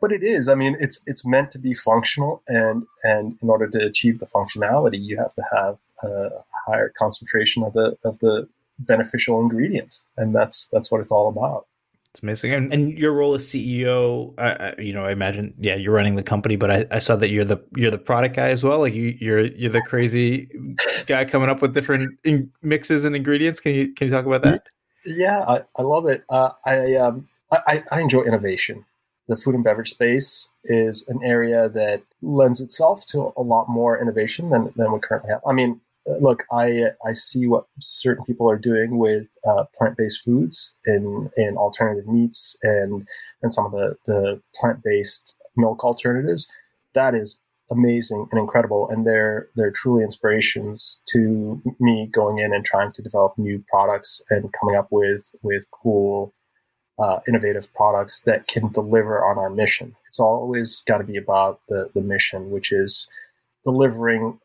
but 0.00 0.12
it 0.12 0.22
is. 0.22 0.48
I 0.48 0.54
mean, 0.54 0.76
it's 0.80 1.00
it's 1.06 1.26
meant 1.26 1.50
to 1.52 1.58
be 1.58 1.74
functional, 1.74 2.42
and 2.48 2.84
and 3.04 3.38
in 3.42 3.48
order 3.48 3.68
to 3.68 3.86
achieve 3.86 4.18
the 4.18 4.26
functionality, 4.26 4.98
you 5.00 5.16
have 5.16 5.34
to 5.34 5.42
have 5.56 5.78
a 6.02 6.28
higher 6.66 6.92
concentration 6.98 7.62
of 7.62 7.72
the 7.72 7.96
of 8.04 8.18
the 8.18 8.48
beneficial 8.78 9.40
ingredients, 9.40 10.06
and 10.16 10.34
that's 10.34 10.68
that's 10.72 10.90
what 10.90 11.00
it's 11.00 11.12
all 11.12 11.28
about. 11.28 11.66
It's 12.12 12.22
amazing. 12.22 12.52
And, 12.52 12.70
and 12.74 12.98
your 12.98 13.14
role 13.14 13.34
as 13.34 13.46
CEO, 13.46 14.34
I, 14.38 14.78
you 14.78 14.92
know, 14.92 15.02
I 15.02 15.12
imagine, 15.12 15.54
yeah, 15.58 15.76
you're 15.76 15.94
running 15.94 16.16
the 16.16 16.22
company, 16.22 16.56
but 16.56 16.70
I, 16.70 16.86
I 16.90 16.98
saw 16.98 17.16
that 17.16 17.30
you're 17.30 17.44
the 17.44 17.64
you're 17.74 17.90
the 17.90 17.96
product 17.96 18.36
guy 18.36 18.50
as 18.50 18.62
well. 18.62 18.80
Like 18.80 18.92
you, 18.92 19.16
you're 19.18 19.46
you're 19.46 19.70
the 19.70 19.80
crazy 19.80 20.50
guy 21.06 21.24
coming 21.24 21.48
up 21.48 21.62
with 21.62 21.72
different 21.72 22.18
in- 22.22 22.52
mixes 22.60 23.06
and 23.06 23.16
ingredients. 23.16 23.60
Can 23.60 23.74
you 23.74 23.94
can 23.94 24.08
you 24.08 24.12
talk 24.12 24.26
about 24.26 24.42
that? 24.42 24.60
Yeah, 25.06 25.40
I, 25.48 25.62
I 25.74 25.82
love 25.82 26.06
it. 26.06 26.22
Uh, 26.28 26.50
I 26.66 26.96
um 26.96 27.28
I, 27.50 27.82
I 27.90 28.02
enjoy 28.02 28.24
innovation. 28.24 28.84
The 29.28 29.36
food 29.36 29.54
and 29.54 29.64
beverage 29.64 29.92
space 29.92 30.48
is 30.64 31.08
an 31.08 31.20
area 31.24 31.70
that 31.70 32.02
lends 32.20 32.60
itself 32.60 33.06
to 33.06 33.32
a 33.38 33.42
lot 33.42 33.70
more 33.70 33.98
innovation 33.98 34.50
than 34.50 34.70
than 34.76 34.92
we 34.92 35.00
currently 35.00 35.30
have. 35.30 35.40
I 35.46 35.54
mean, 35.54 35.80
look, 36.06 36.44
I 36.52 36.90
I 37.06 37.12
see 37.12 37.46
what 37.46 37.66
certain 37.80 38.24
people 38.24 38.50
are 38.50 38.58
doing 38.58 38.98
with 38.98 39.28
uh, 39.46 39.64
plant 39.74 39.96
based 39.96 40.22
foods 40.22 40.74
and 40.86 41.30
and 41.36 41.56
alternative 41.56 42.06
meats 42.06 42.56
and 42.62 43.06
and 43.42 43.52
some 43.52 43.66
of 43.66 43.72
the 43.72 43.96
the 44.06 44.40
plant 44.54 44.82
based 44.82 45.40
milk 45.56 45.84
alternatives. 45.84 46.50
That 46.94 47.14
is 47.14 47.40
amazing 47.70 48.26
and 48.30 48.40
incredible, 48.40 48.88
and 48.90 49.06
they're 49.06 49.48
they're 49.56 49.70
truly 49.70 50.02
inspirations 50.02 51.00
to 51.08 51.60
me 51.80 52.06
going 52.06 52.38
in 52.38 52.52
and 52.52 52.64
trying 52.64 52.92
to 52.92 53.02
develop 53.02 53.38
new 53.38 53.62
products 53.68 54.20
and 54.30 54.52
coming 54.52 54.76
up 54.76 54.88
with 54.90 55.34
with 55.42 55.70
cool. 55.70 56.34
Uh, 56.98 57.18
innovative 57.26 57.72
products 57.74 58.20
that 58.20 58.46
can 58.46 58.70
deliver 58.70 59.24
on 59.24 59.38
our 59.38 59.48
mission. 59.48 59.96
It's 60.06 60.20
always 60.20 60.80
got 60.86 60.98
to 60.98 61.04
be 61.04 61.16
about 61.16 61.58
the 61.68 61.90
the 61.94 62.02
mission, 62.02 62.50
which 62.50 62.70
is 62.70 63.08
delivering 63.64 64.38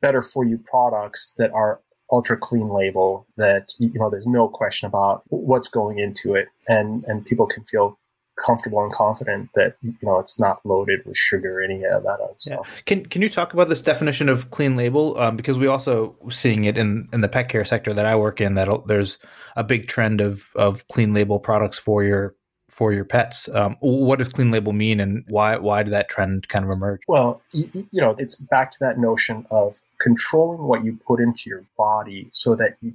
better 0.00 0.22
for 0.22 0.44
you 0.44 0.58
products 0.58 1.34
that 1.38 1.52
are 1.52 1.80
ultra 2.12 2.36
clean 2.36 2.68
label 2.68 3.26
that 3.36 3.72
you 3.78 3.90
know 3.94 4.08
there's 4.08 4.28
no 4.28 4.48
question 4.48 4.86
about 4.86 5.22
what's 5.28 5.66
going 5.66 5.98
into 5.98 6.34
it 6.34 6.46
and 6.68 7.04
and 7.08 7.26
people 7.26 7.46
can 7.46 7.64
feel 7.64 7.98
comfortable 8.36 8.82
and 8.82 8.92
confident 8.92 9.48
that 9.54 9.76
you 9.82 9.94
know 10.02 10.18
it's 10.18 10.38
not 10.38 10.64
loaded 10.64 11.00
with 11.04 11.16
sugar 11.16 11.58
or 11.58 11.62
any 11.62 11.84
of 11.84 12.02
that 12.02 12.20
other 12.20 12.34
stuff. 12.38 12.66
Yeah. 12.66 12.82
Can 12.84 13.06
can 13.06 13.22
you 13.22 13.28
talk 13.28 13.54
about 13.54 13.68
this 13.68 13.82
definition 13.82 14.28
of 14.28 14.50
clean 14.50 14.76
label? 14.76 15.18
Um, 15.18 15.36
because 15.36 15.58
we 15.58 15.66
also 15.66 16.14
seeing 16.30 16.64
it 16.64 16.76
in 16.76 17.08
in 17.12 17.22
the 17.22 17.28
pet 17.28 17.48
care 17.48 17.64
sector 17.64 17.94
that 17.94 18.06
I 18.06 18.14
work 18.14 18.40
in 18.40 18.54
that 18.54 18.68
there's 18.86 19.18
a 19.56 19.64
big 19.64 19.88
trend 19.88 20.20
of 20.20 20.46
of 20.54 20.86
clean 20.88 21.14
label 21.14 21.40
products 21.40 21.78
for 21.78 22.04
your 22.04 22.34
for 22.76 22.92
your 22.92 23.06
pets. 23.06 23.48
Um, 23.54 23.76
what 23.80 24.18
does 24.18 24.28
clean 24.28 24.50
label 24.50 24.74
mean, 24.74 25.00
and 25.00 25.24
why 25.28 25.56
why 25.56 25.82
did 25.82 25.92
that 25.94 26.10
trend 26.10 26.48
kind 26.48 26.62
of 26.64 26.70
emerge? 26.70 27.00
Well, 27.08 27.40
you, 27.52 27.88
you 27.90 28.00
know, 28.02 28.14
it's 28.18 28.34
back 28.34 28.70
to 28.72 28.78
that 28.80 28.98
notion 28.98 29.46
of 29.50 29.80
controlling 29.98 30.62
what 30.62 30.84
you 30.84 30.98
put 31.06 31.18
into 31.18 31.48
your 31.48 31.64
body 31.78 32.28
so 32.32 32.54
that 32.54 32.76
you 32.82 32.92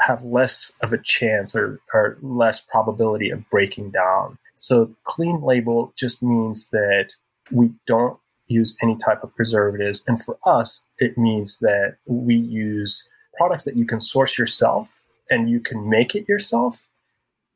have 0.00 0.22
less 0.22 0.72
of 0.82 0.94
a 0.94 0.98
chance 0.98 1.54
or, 1.54 1.78
or 1.92 2.16
less 2.22 2.62
probability 2.62 3.28
of 3.28 3.48
breaking 3.50 3.90
down. 3.90 4.38
So 4.54 4.90
clean 5.04 5.42
label 5.42 5.92
just 5.96 6.22
means 6.22 6.70
that 6.70 7.12
we 7.50 7.70
don't 7.86 8.18
use 8.46 8.74
any 8.82 8.96
type 8.96 9.22
of 9.22 9.36
preservatives. 9.36 10.02
And 10.06 10.22
for 10.22 10.38
us, 10.46 10.86
it 10.98 11.18
means 11.18 11.58
that 11.58 11.96
we 12.06 12.36
use 12.36 13.06
products 13.36 13.64
that 13.64 13.76
you 13.76 13.84
can 13.84 14.00
source 14.00 14.38
yourself 14.38 14.98
and 15.28 15.50
you 15.50 15.60
can 15.60 15.90
make 15.90 16.14
it 16.14 16.26
yourself 16.26 16.88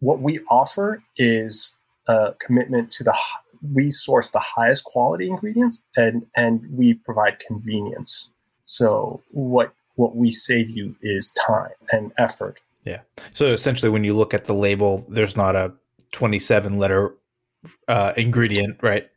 what 0.04 0.20
we 0.20 0.38
offer 0.50 1.02
is 1.16 1.76
a 2.08 2.34
commitment 2.38 2.90
to 2.90 3.04
the 3.04 3.16
we 3.73 3.90
source 3.90 4.28
the 4.28 4.40
highest 4.40 4.84
quality 4.84 5.26
ingredients 5.26 5.82
and 5.96 6.26
and 6.37 6.61
we 6.70 6.94
provide 6.94 7.38
convenience. 7.38 8.30
So 8.66 9.23
what 9.30 9.73
what 9.96 10.14
we 10.14 10.30
save 10.30 10.68
you 10.68 10.94
is 11.00 11.30
time 11.30 11.70
and 11.90 12.12
effort. 12.18 12.61
Yeah. 12.84 13.00
So 13.32 13.46
essentially 13.46 13.90
when 13.90 14.04
you 14.04 14.12
look 14.12 14.34
at 14.34 14.44
the 14.44 14.52
label 14.52 15.06
there's 15.08 15.37
not 15.37 15.56
a 15.56 15.73
27 16.12 16.78
letter 16.78 17.14
uh, 17.88 18.12
ingredient 18.18 18.76
right 18.82 19.08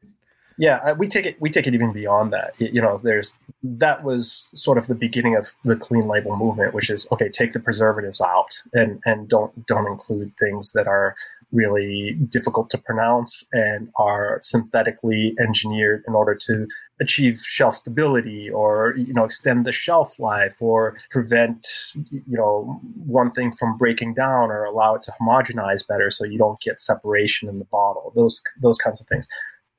yeah, 0.57 0.77
uh, 0.77 0.95
we 0.95 1.07
take 1.07 1.25
it. 1.25 1.39
We 1.39 1.49
take 1.49 1.67
it 1.67 1.73
even 1.73 1.93
beyond 1.93 2.33
that. 2.33 2.53
You 2.59 2.81
know, 2.81 2.97
there's 2.97 3.37
that 3.63 4.03
was 4.03 4.49
sort 4.53 4.77
of 4.77 4.87
the 4.87 4.95
beginning 4.95 5.35
of 5.35 5.53
the 5.63 5.75
clean 5.75 6.07
label 6.07 6.35
movement, 6.35 6.73
which 6.73 6.89
is 6.89 7.07
okay, 7.11 7.29
take 7.29 7.53
the 7.53 7.59
preservatives 7.59 8.21
out 8.21 8.49
and 8.73 8.99
and 9.05 9.27
don't 9.27 9.65
don't 9.67 9.87
include 9.87 10.35
things 10.37 10.71
that 10.71 10.87
are 10.87 11.15
really 11.51 12.13
difficult 12.27 12.69
to 12.69 12.77
pronounce 12.77 13.45
and 13.53 13.89
are 13.97 14.39
synthetically 14.41 15.33
engineered 15.39 16.03
in 16.07 16.13
order 16.13 16.35
to 16.35 16.67
achieve 16.99 17.37
shelf 17.37 17.75
stability 17.75 18.49
or 18.49 18.95
you 18.97 19.13
know 19.13 19.23
extend 19.23 19.65
the 19.65 19.71
shelf 19.71 20.19
life 20.19 20.61
or 20.61 20.97
prevent 21.09 21.65
you 22.11 22.37
know 22.37 22.81
one 23.05 23.31
thing 23.31 23.51
from 23.51 23.77
breaking 23.77 24.13
down 24.13 24.49
or 24.49 24.65
allow 24.65 24.95
it 24.95 25.03
to 25.03 25.11
homogenize 25.21 25.87
better 25.87 26.09
so 26.09 26.25
you 26.25 26.37
don't 26.37 26.59
get 26.59 26.79
separation 26.79 27.47
in 27.47 27.59
the 27.59 27.65
bottle 27.65 28.11
those 28.15 28.41
those 28.61 28.77
kinds 28.77 28.99
of 28.99 29.07
things 29.07 29.27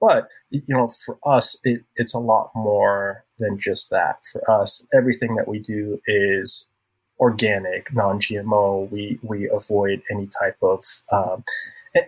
but 0.00 0.28
you 0.50 0.62
know, 0.68 0.88
for 0.88 1.18
us, 1.24 1.56
it, 1.64 1.82
it's 1.96 2.14
a 2.14 2.18
lot 2.18 2.50
more 2.54 3.24
than 3.38 3.58
just 3.58 3.90
that. 3.90 4.18
For 4.32 4.48
us, 4.50 4.86
everything 4.92 5.36
that 5.36 5.48
we 5.48 5.58
do 5.58 6.00
is 6.06 6.66
organic, 7.18 7.92
non-GMO. 7.94 8.90
We 8.90 9.18
we 9.22 9.48
avoid 9.48 10.02
any 10.10 10.28
type 10.40 10.56
of 10.62 10.84
um, 11.12 11.44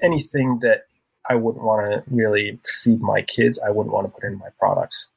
anything 0.02 0.60
that 0.60 0.84
I 1.28 1.34
wouldn't 1.34 1.64
want 1.64 1.90
to 1.90 2.02
really 2.14 2.58
feed 2.82 3.00
my 3.00 3.22
kids. 3.22 3.58
I 3.58 3.70
wouldn't 3.70 3.92
want 3.92 4.06
to 4.06 4.12
put 4.12 4.24
in 4.24 4.38
my 4.38 4.48
products. 4.58 5.08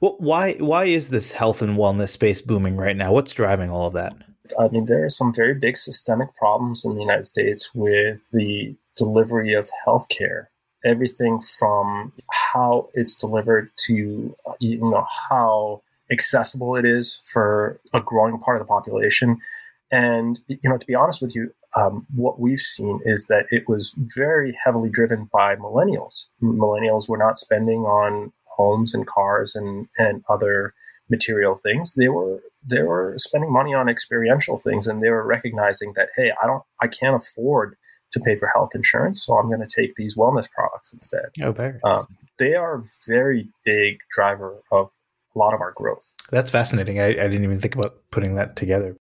Well, 0.00 0.16
why 0.18 0.54
why 0.54 0.84
is 0.84 1.10
this 1.10 1.32
health 1.32 1.62
and 1.62 1.76
wellness 1.76 2.10
space 2.10 2.40
booming 2.40 2.76
right 2.76 2.96
now? 2.96 3.12
What's 3.12 3.32
driving 3.32 3.70
all 3.70 3.88
of 3.88 3.94
that? 3.94 4.14
I 4.58 4.68
mean, 4.68 4.84
there 4.84 5.04
are 5.04 5.10
some 5.10 5.32
very 5.32 5.54
big 5.54 5.76
systemic 5.76 6.34
problems 6.34 6.84
in 6.84 6.94
the 6.94 7.00
United 7.00 7.24
States 7.24 7.70
with 7.74 8.20
the 8.32 8.76
delivery 8.96 9.54
of 9.54 9.70
healthcare 9.86 10.46
everything 10.84 11.40
from 11.40 12.12
how 12.30 12.88
it's 12.94 13.14
delivered 13.14 13.70
to 13.86 14.34
you 14.60 14.78
know 14.78 15.06
how 15.30 15.82
accessible 16.10 16.76
it 16.76 16.84
is 16.84 17.20
for 17.24 17.80
a 17.92 18.00
growing 18.00 18.38
part 18.38 18.60
of 18.60 18.66
the 18.66 18.70
population. 18.70 19.38
And 19.90 20.40
you 20.48 20.58
know 20.64 20.78
to 20.78 20.86
be 20.86 20.94
honest 20.94 21.22
with 21.22 21.34
you 21.34 21.52
um, 21.76 22.06
what 22.14 22.38
we've 22.38 22.60
seen 22.60 23.00
is 23.04 23.26
that 23.26 23.46
it 23.50 23.68
was 23.68 23.94
very 23.96 24.56
heavily 24.62 24.90
driven 24.90 25.28
by 25.32 25.56
millennials. 25.56 26.26
Millennials 26.42 27.08
were 27.08 27.18
not 27.18 27.38
spending 27.38 27.80
on 27.80 28.32
homes 28.44 28.94
and 28.94 29.06
cars 29.06 29.54
and 29.56 29.88
and 29.98 30.22
other 30.28 30.74
material 31.10 31.54
things. 31.56 31.94
They 31.94 32.08
were 32.08 32.42
they 32.66 32.82
were 32.82 33.14
spending 33.18 33.52
money 33.52 33.74
on 33.74 33.88
experiential 33.88 34.56
things 34.56 34.86
and 34.86 35.02
they 35.02 35.10
were 35.10 35.26
recognizing 35.26 35.92
that 35.94 36.08
hey 36.16 36.32
i 36.42 36.46
don't 36.46 36.62
i 36.80 36.86
can't 36.86 37.16
afford 37.16 37.76
to 38.14 38.20
pay 38.20 38.36
for 38.36 38.50
health 38.54 38.70
insurance, 38.74 39.24
so 39.24 39.34
I'm 39.34 39.48
going 39.48 39.66
to 39.66 39.66
take 39.66 39.94
these 39.96 40.16
wellness 40.16 40.50
products 40.50 40.92
instead. 40.92 41.26
Oh, 41.42 41.52
very. 41.52 41.78
Um, 41.84 42.06
they 42.38 42.54
are 42.54 42.78
a 42.78 42.82
very 43.06 43.48
big 43.64 43.98
driver 44.10 44.62
of 44.72 44.90
a 45.34 45.38
lot 45.38 45.54
of 45.54 45.60
our 45.60 45.72
growth. 45.72 46.12
That's 46.30 46.50
fascinating. 46.50 47.00
I, 47.00 47.08
I 47.08 47.28
didn't 47.28 47.44
even 47.44 47.60
think 47.60 47.74
about 47.74 47.96
putting 48.10 48.34
that 48.36 48.56
together. 48.56 48.96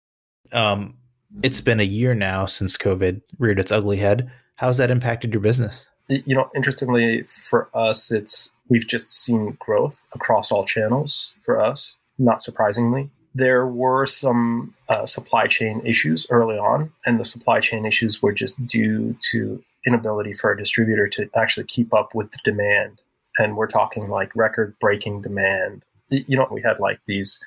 Um, 0.52 0.97
it's 1.42 1.61
been 1.61 1.81
a 1.81 1.85
year 1.85 2.14
now 2.14 2.47
since 2.47 2.76
COVID 2.76 3.23
reared 3.38 3.59
its 3.59 3.73
ugly 3.73 3.97
head. 3.97 4.31
How's 4.57 4.78
that 4.78 4.90
impacted 4.90 5.33
your 5.33 5.40
business? 5.40 5.87
You 6.09 6.35
know, 6.35 6.50
interestingly, 6.54 7.23
for 7.23 7.71
us, 7.75 8.11
it's 8.11 8.50
we've 8.69 8.87
just 8.87 9.09
seen 9.09 9.57
growth 9.61 10.02
across 10.14 10.50
all 10.52 10.64
channels 10.64 11.33
for 11.40 11.61
us, 11.61 11.97
not 12.19 12.42
surprisingly. 12.42 13.11
There 13.34 13.66
were 13.66 14.06
some 14.06 14.74
uh, 14.88 15.06
supply 15.06 15.46
chain 15.46 15.80
issues 15.84 16.26
early 16.30 16.58
on, 16.58 16.92
and 17.06 17.18
the 17.18 17.24
supply 17.24 17.60
chain 17.60 17.86
issues 17.86 18.22
were 18.22 18.32
just 18.32 18.64
due 18.66 19.16
to 19.30 19.62
inability 19.86 20.32
for 20.32 20.52
a 20.52 20.56
distributor 20.56 21.08
to 21.08 21.28
actually 21.34 21.64
keep 21.64 21.92
up 21.94 22.14
with 22.14 22.30
the 22.30 22.38
demand. 22.44 23.00
And 23.38 23.56
we're 23.56 23.66
talking 23.66 24.08
like 24.08 24.34
record 24.36 24.76
breaking 24.80 25.22
demand. 25.22 25.84
You 26.10 26.36
know, 26.36 26.46
we 26.50 26.62
had 26.62 26.78
like 26.78 27.00
these 27.06 27.40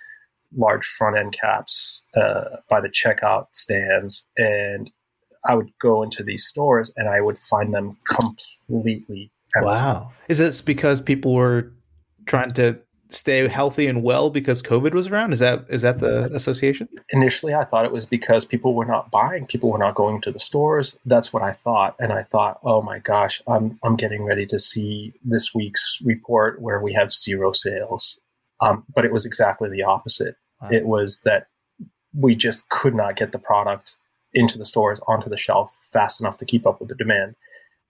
large 0.57 0.85
front 0.85 1.17
end 1.17 1.37
caps 1.39 2.01
uh, 2.15 2.57
by 2.69 2.81
the 2.81 2.89
checkout 2.89 3.47
stands, 3.53 4.27
and 4.37 4.91
I 5.45 5.55
would 5.55 5.71
go 5.79 6.01
into 6.03 6.23
these 6.23 6.45
stores 6.45 6.91
and 6.97 7.07
I 7.07 7.21
would 7.21 7.37
find 7.37 7.73
them 7.73 7.97
completely 8.07 9.31
empty. 9.55 9.67
Wow. 9.67 10.11
Is 10.27 10.39
this 10.39 10.61
because 10.61 11.01
people 11.01 11.33
were 11.33 11.71
trying 12.25 12.51
to 12.53 12.79
stay 13.15 13.47
healthy 13.47 13.87
and 13.87 14.03
well 14.03 14.29
because 14.29 14.61
COVID 14.61 14.93
was 14.93 15.07
around? 15.07 15.33
Is 15.33 15.39
that 15.39 15.65
is 15.69 15.81
that 15.81 15.99
the 15.99 16.29
association? 16.33 16.87
Initially, 17.09 17.53
I 17.53 17.63
thought 17.63 17.85
it 17.85 17.91
was 17.91 18.05
because 18.05 18.45
people 18.45 18.73
were 18.73 18.85
not 18.85 19.11
buying, 19.11 19.45
people 19.45 19.71
were 19.71 19.77
not 19.77 19.95
going 19.95 20.21
to 20.21 20.31
the 20.31 20.39
stores. 20.39 20.99
That's 21.05 21.31
what 21.31 21.43
I 21.43 21.51
thought, 21.51 21.95
and 21.99 22.11
I 22.11 22.23
thought, 22.23 22.59
oh 22.63 22.81
my 22.81 22.99
gosh, 22.99 23.41
I'm 23.47 23.79
I'm 23.83 23.95
getting 23.95 24.23
ready 24.23 24.45
to 24.47 24.59
see 24.59 25.13
this 25.23 25.53
week's 25.53 25.99
report 26.03 26.61
where 26.61 26.81
we 26.81 26.93
have 26.93 27.13
zero 27.13 27.51
sales. 27.53 28.19
Um, 28.61 28.85
but 28.93 29.05
it 29.05 29.11
was 29.11 29.25
exactly 29.25 29.69
the 29.69 29.83
opposite. 29.83 30.35
Wow. 30.61 30.69
It 30.71 30.85
was 30.85 31.19
that 31.25 31.47
we 32.13 32.35
just 32.35 32.67
could 32.69 32.95
not 32.95 33.17
get 33.17 33.31
the 33.31 33.39
product 33.39 33.97
into 34.33 34.57
the 34.57 34.65
stores 34.65 34.99
onto 35.07 35.29
the 35.29 35.37
shelf 35.37 35.75
fast 35.91 36.19
enough 36.19 36.37
to 36.37 36.45
keep 36.45 36.65
up 36.65 36.79
with 36.79 36.89
the 36.89 36.95
demand. 36.95 37.35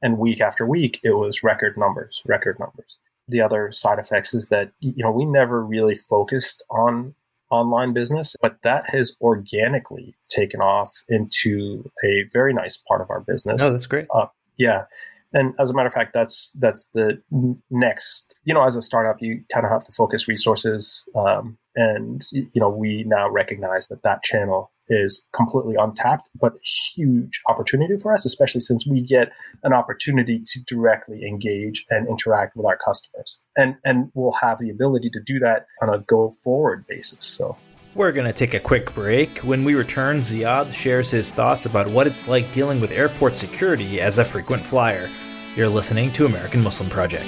And 0.01 0.17
week 0.17 0.41
after 0.41 0.65
week, 0.65 0.99
it 1.03 1.11
was 1.11 1.43
record 1.43 1.77
numbers, 1.77 2.21
record 2.25 2.59
numbers. 2.59 2.97
The 3.27 3.41
other 3.41 3.71
side 3.71 3.99
effects 3.99 4.33
is 4.33 4.49
that 4.49 4.71
you 4.79 5.03
know 5.03 5.11
we 5.11 5.25
never 5.25 5.63
really 5.63 5.95
focused 5.95 6.63
on 6.69 7.15
online 7.51 7.93
business, 7.93 8.35
but 8.41 8.57
that 8.63 8.89
has 8.89 9.15
organically 9.21 10.15
taken 10.27 10.61
off 10.61 10.91
into 11.07 11.89
a 12.03 12.25
very 12.33 12.53
nice 12.53 12.77
part 12.77 13.01
of 13.01 13.09
our 13.09 13.21
business. 13.21 13.61
Oh, 13.61 13.71
that's 13.71 13.87
great. 13.87 14.07
Uh, 14.13 14.27
yeah, 14.57 14.85
and 15.33 15.53
as 15.59 15.69
a 15.69 15.73
matter 15.73 15.87
of 15.87 15.93
fact, 15.93 16.13
that's 16.13 16.51
that's 16.53 16.85
the 16.89 17.21
next. 17.69 18.35
You 18.45 18.53
know, 18.53 18.63
as 18.63 18.75
a 18.75 18.81
startup, 18.81 19.21
you 19.21 19.43
kind 19.51 19.65
of 19.65 19.71
have 19.71 19.83
to 19.83 19.91
focus 19.91 20.27
resources, 20.27 21.07
um, 21.15 21.57
and 21.75 22.25
you 22.31 22.49
know, 22.55 22.69
we 22.69 23.03
now 23.03 23.29
recognize 23.29 23.89
that 23.89 24.03
that 24.03 24.23
channel 24.23 24.71
is 24.89 25.27
completely 25.33 25.75
untapped, 25.75 26.29
but 26.39 26.53
huge 26.63 27.41
opportunity 27.47 27.97
for 27.97 28.13
us, 28.13 28.25
especially 28.25 28.61
since 28.61 28.87
we 28.87 29.01
get 29.01 29.31
an 29.63 29.73
opportunity 29.73 30.41
to 30.45 30.63
directly 30.63 31.25
engage 31.25 31.85
and 31.89 32.07
interact 32.07 32.55
with 32.55 32.65
our 32.65 32.77
customers, 32.77 33.41
and 33.57 33.75
and 33.83 34.11
we'll 34.13 34.31
have 34.33 34.59
the 34.59 34.69
ability 34.69 35.09
to 35.11 35.19
do 35.21 35.39
that 35.39 35.67
on 35.81 35.89
a 35.89 35.99
go 35.99 36.31
forward 36.43 36.85
basis. 36.87 37.25
So. 37.25 37.57
We're 37.95 38.11
going 38.11 38.27
to 38.27 38.33
take 38.33 38.53
a 38.53 38.59
quick 38.59 38.93
break. 38.93 39.37
When 39.37 39.63
we 39.63 39.73
return, 39.73 40.19
Zeyad 40.19 40.73
shares 40.73 41.11
his 41.11 41.31
thoughts 41.31 41.65
about 41.65 41.87
what 41.87 42.07
it's 42.07 42.27
like 42.27 42.51
dealing 42.51 42.81
with 42.81 42.91
airport 42.91 43.37
security 43.37 44.01
as 44.01 44.17
a 44.17 44.25
frequent 44.25 44.65
flyer. 44.65 45.09
You're 45.55 45.69
listening 45.69 46.11
to 46.13 46.25
American 46.25 46.61
Muslim 46.61 46.89
Project. 46.89 47.25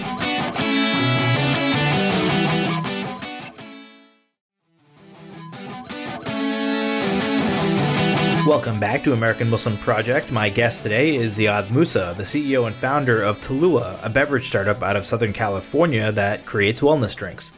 Welcome 8.47 8.79
back 8.79 9.03
to 9.03 9.11
American 9.11 9.49
Muslim 9.49 9.77
Project. 9.77 10.31
My 10.31 10.47
guest 10.47 10.83
today 10.83 11.17
is 11.17 11.37
Zeyad 11.37 11.69
Moussa, 11.69 12.15
the 12.15 12.23
CEO 12.23 12.65
and 12.65 12.73
founder 12.73 13.21
of 13.21 13.41
Tulua, 13.41 13.99
a 14.01 14.09
beverage 14.09 14.47
startup 14.47 14.81
out 14.81 14.95
of 14.95 15.05
Southern 15.05 15.33
California 15.33 16.13
that 16.13 16.45
creates 16.45 16.79
wellness 16.79 17.13
drinks. 17.13 17.51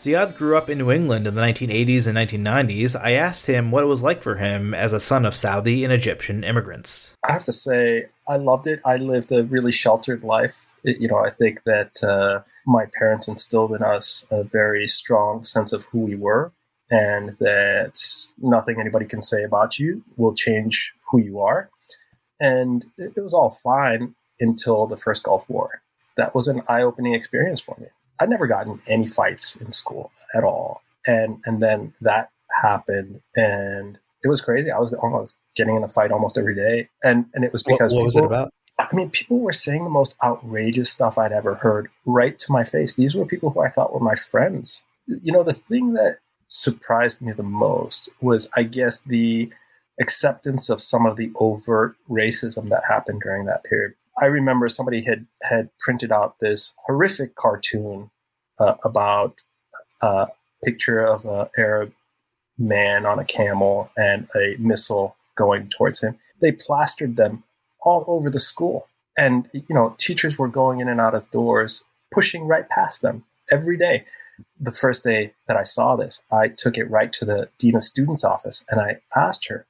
Zeyad 0.00 0.36
grew 0.36 0.56
up 0.56 0.68
in 0.68 0.78
New 0.78 0.90
England 0.90 1.28
in 1.28 1.36
the 1.36 1.40
1980s 1.40 2.08
and 2.08 2.18
1990s. 2.18 3.00
I 3.00 3.12
asked 3.12 3.46
him 3.46 3.70
what 3.70 3.84
it 3.84 3.86
was 3.86 4.02
like 4.02 4.22
for 4.22 4.34
him 4.34 4.74
as 4.74 4.92
a 4.92 4.98
son 4.98 5.24
of 5.24 5.36
Saudi 5.36 5.84
and 5.84 5.92
Egyptian 5.92 6.42
immigrants. 6.42 7.14
I 7.22 7.32
have 7.32 7.44
to 7.44 7.52
say, 7.52 8.06
I 8.26 8.36
loved 8.36 8.66
it. 8.66 8.80
I 8.84 8.96
lived 8.96 9.30
a 9.30 9.44
really 9.44 9.70
sheltered 9.70 10.24
life. 10.24 10.66
You 10.82 11.06
know, 11.06 11.18
I 11.18 11.30
think 11.30 11.62
that 11.62 12.02
uh, 12.02 12.40
my 12.66 12.86
parents 12.98 13.28
instilled 13.28 13.72
in 13.72 13.84
us 13.84 14.26
a 14.32 14.42
very 14.42 14.88
strong 14.88 15.44
sense 15.44 15.72
of 15.72 15.84
who 15.84 16.00
we 16.00 16.16
were 16.16 16.52
and 16.94 17.36
that 17.40 18.00
nothing 18.38 18.78
anybody 18.78 19.04
can 19.04 19.20
say 19.20 19.42
about 19.42 19.80
you 19.80 20.02
will 20.16 20.32
change 20.32 20.94
who 21.10 21.18
you 21.20 21.40
are. 21.40 21.68
And 22.38 22.84
it, 22.96 23.20
was 23.20 23.34
all 23.34 23.50
fine 23.50 24.14
until 24.38 24.86
the 24.86 24.96
first 24.96 25.24
Gulf 25.24 25.48
War. 25.50 25.82
That 26.16 26.36
was 26.36 26.46
an 26.46 26.62
eye 26.68 26.82
opening 26.82 27.14
experience 27.14 27.60
for 27.60 27.76
me. 27.80 27.88
I'd 28.20 28.30
never 28.30 28.46
gotten 28.46 28.80
any 28.86 29.08
fights 29.08 29.56
in 29.56 29.72
school 29.72 30.12
at 30.36 30.44
all. 30.44 30.82
And 31.06 31.38
and 31.44 31.60
then 31.60 31.92
that 32.02 32.30
happened 32.62 33.20
and 33.34 33.98
it 34.22 34.28
was 34.28 34.40
crazy. 34.40 34.70
I 34.70 34.78
was 34.78 34.92
almost 34.94 35.38
getting 35.56 35.76
in 35.76 35.82
a 35.82 35.88
fight 35.88 36.12
almost 36.12 36.38
every 36.38 36.54
day. 36.54 36.88
And 37.02 37.26
and 37.34 37.44
it 37.44 37.50
was 37.50 37.64
because 37.64 37.92
what, 37.92 38.00
what 38.00 38.04
was 38.04 38.16
it 38.16 38.24
about? 38.24 38.54
I 38.78 38.88
mean, 38.92 39.10
people 39.10 39.40
were 39.40 39.52
saying 39.52 39.82
the 39.82 39.90
most 39.90 40.16
outrageous 40.22 40.92
stuff 40.92 41.18
I'd 41.18 41.32
ever 41.32 41.56
heard 41.56 41.88
right 42.06 42.38
to 42.38 42.52
my 42.52 42.62
face. 42.62 42.94
These 42.94 43.16
were 43.16 43.26
people 43.26 43.50
who 43.50 43.60
I 43.60 43.68
thought 43.68 43.92
were 43.92 44.00
my 44.00 44.14
friends. 44.14 44.84
You 45.06 45.32
know, 45.32 45.42
the 45.42 45.52
thing 45.52 45.94
that 45.94 46.18
surprised 46.54 47.20
me 47.20 47.32
the 47.32 47.42
most 47.42 48.10
was, 48.20 48.48
I 48.56 48.62
guess, 48.62 49.02
the 49.02 49.52
acceptance 50.00 50.68
of 50.68 50.80
some 50.80 51.06
of 51.06 51.16
the 51.16 51.30
overt 51.36 51.96
racism 52.08 52.68
that 52.70 52.82
happened 52.88 53.20
during 53.22 53.44
that 53.46 53.64
period. 53.64 53.94
I 54.20 54.26
remember 54.26 54.68
somebody 54.68 55.02
had 55.04 55.26
had 55.42 55.70
printed 55.78 56.12
out 56.12 56.38
this 56.38 56.74
horrific 56.86 57.34
cartoon 57.34 58.10
uh, 58.58 58.74
about 58.84 59.40
a 60.00 60.28
picture 60.64 61.04
of 61.04 61.24
an 61.26 61.48
Arab 61.58 61.92
man 62.56 63.06
on 63.06 63.18
a 63.18 63.24
camel 63.24 63.90
and 63.96 64.28
a 64.36 64.56
missile 64.58 65.16
going 65.36 65.68
towards 65.68 66.00
him. 66.00 66.16
They 66.40 66.52
plastered 66.52 67.16
them 67.16 67.42
all 67.82 68.04
over 68.06 68.30
the 68.30 68.38
school, 68.38 68.86
and 69.18 69.48
you 69.52 69.74
know, 69.74 69.94
teachers 69.98 70.38
were 70.38 70.48
going 70.48 70.80
in 70.80 70.88
and 70.88 71.00
out 71.00 71.14
of 71.14 71.26
doors, 71.28 71.84
pushing 72.12 72.44
right 72.44 72.68
past 72.68 73.02
them 73.02 73.24
every 73.50 73.76
day. 73.76 74.04
The 74.60 74.72
first 74.72 75.04
day 75.04 75.34
that 75.46 75.56
I 75.56 75.62
saw 75.62 75.96
this, 75.96 76.22
I 76.30 76.48
took 76.48 76.76
it 76.76 76.90
right 76.90 77.12
to 77.14 77.24
the 77.24 77.48
dean 77.58 77.76
of 77.76 77.82
students' 77.82 78.24
office, 78.24 78.64
and 78.68 78.80
I 78.80 79.00
asked 79.16 79.46
her, 79.48 79.66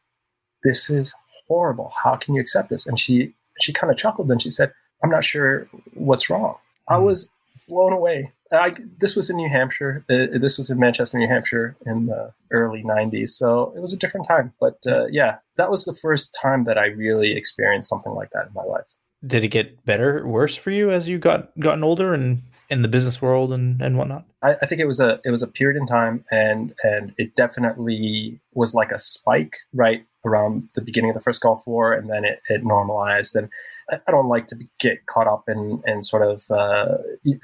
"This 0.63 0.91
is 0.91 1.15
horrible. 1.49 1.93
How 2.03 2.17
can 2.17 2.35
you 2.35 2.41
accept 2.41 2.71
this?" 2.71 2.87
And 2.87 2.99
she 2.99 3.35
she 3.61 3.73
kind 3.73 3.91
of 3.91 3.97
chuckled 3.97 4.31
and 4.31 4.41
she 4.41 4.51
said, 4.51 4.73
I'm 5.03 5.11
not 5.11 5.25
sure 5.25 5.69
what's 5.95 6.31
wrong. 6.31 6.57
I 6.89 6.97
hmm. 6.97 7.05
was 7.05 7.31
blown 7.69 7.93
away. 7.93 8.33
I, 8.53 8.75
this 8.99 9.17
was 9.17 9.31
in 9.31 9.37
New 9.37 9.49
Hampshire. 9.49 10.05
Uh, 10.09 10.27
this 10.39 10.59
was 10.59 10.71
in 10.71 10.79
Manchester, 10.79 11.19
New 11.19 11.27
Hampshire 11.27 11.77
in 11.87 12.07
the 12.07 12.33
early 12.53 12.85
90s. 12.85 13.31
So 13.31 13.73
it 13.77 13.81
was 13.81 13.93
a 13.93 13.97
different 13.97 14.27
time. 14.29 14.53
But 14.61 14.79
uh, 14.87 15.07
yeah, 15.07 15.39
that 15.57 15.71
was 15.71 15.85
the 15.85 15.93
first 15.93 16.37
time 16.41 16.65
that 16.65 16.79
I 16.79 16.87
really 16.87 17.33
experienced 17.33 17.89
something 17.89 18.13
like 18.13 18.31
that 18.31 18.47
in 18.47 18.53
my 18.55 18.63
life. 18.63 18.95
Did 19.27 19.45
it 19.45 19.49
get 19.49 19.85
better 19.85 20.19
or 20.21 20.29
worse 20.29 20.57
for 20.57 20.71
you 20.71 20.91
as 20.91 21.09
you 21.09 21.19
got 21.19 21.59
gotten 21.59 21.85
older 21.85 22.15
and 22.15 22.43
in 22.71 22.83
the 22.83 22.89
business 22.89 23.21
world 23.21 23.53
and, 23.53 23.81
and 23.81 23.99
whatnot? 23.99 24.25
I, 24.43 24.57
I, 24.63 24.67
think 24.67 24.81
it 24.81 24.87
was 24.87 25.01
a 25.01 25.21
it 25.25 25.31
was 25.31 25.43
a 25.43 25.49
period 25.49 25.79
in 25.79 25.87
time 25.87 26.25
and 26.31 26.75
and 26.83 27.15
it 27.19 27.35
definitely 27.37 28.41
was 28.53 28.75
like 28.75 28.91
a 28.91 28.99
spike 28.99 29.57
right 29.73 30.05
around 30.25 30.69
the 30.75 30.81
beginning 30.81 31.11
of 31.11 31.15
the 31.15 31.21
first 31.21 31.41
Gulf 31.41 31.67
War 31.67 31.93
and 31.93 32.11
then 32.11 32.25
it, 32.25 32.41
it 32.49 32.65
normalized 32.65 33.37
and 33.37 33.49
I, 33.91 34.11
don't 34.11 34.29
like 34.29 34.47
to 34.49 34.57
get 34.81 35.07
caught 35.07 35.27
up 35.27 35.45
in 35.49 35.83
in 35.87 36.03
sort 36.03 36.23
of 36.23 36.51
uh, 36.51 36.99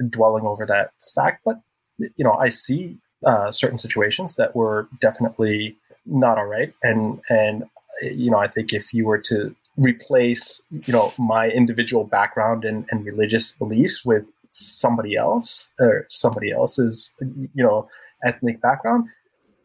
dwelling 0.08 0.46
over 0.46 0.64
that 0.66 0.92
fact 1.14 1.42
but 1.44 1.60
you 1.98 2.24
know 2.24 2.32
I 2.32 2.48
see 2.48 2.98
uh, 3.26 3.52
certain 3.52 3.78
situations 3.78 4.36
that 4.36 4.56
were 4.56 4.88
definitely 5.00 5.76
not 6.06 6.38
all 6.38 6.46
right 6.46 6.72
and 6.82 7.20
and 7.28 7.64
you 8.02 8.30
know 8.30 8.38
I 8.38 8.48
think 8.48 8.72
if 8.72 8.94
you 8.94 9.04
were 9.04 9.18
to 9.18 9.54
replace 9.76 10.62
you 10.70 10.92
know 10.92 11.12
my 11.18 11.48
individual 11.48 12.04
background 12.04 12.64
and, 12.64 12.86
and 12.90 13.04
religious 13.04 13.52
beliefs 13.52 14.04
with 14.04 14.28
somebody 14.48 15.16
else 15.16 15.70
or 15.78 16.04
somebody 16.08 16.50
else's 16.50 17.14
you 17.20 17.64
know 17.64 17.88
ethnic 18.24 18.60
background 18.60 19.08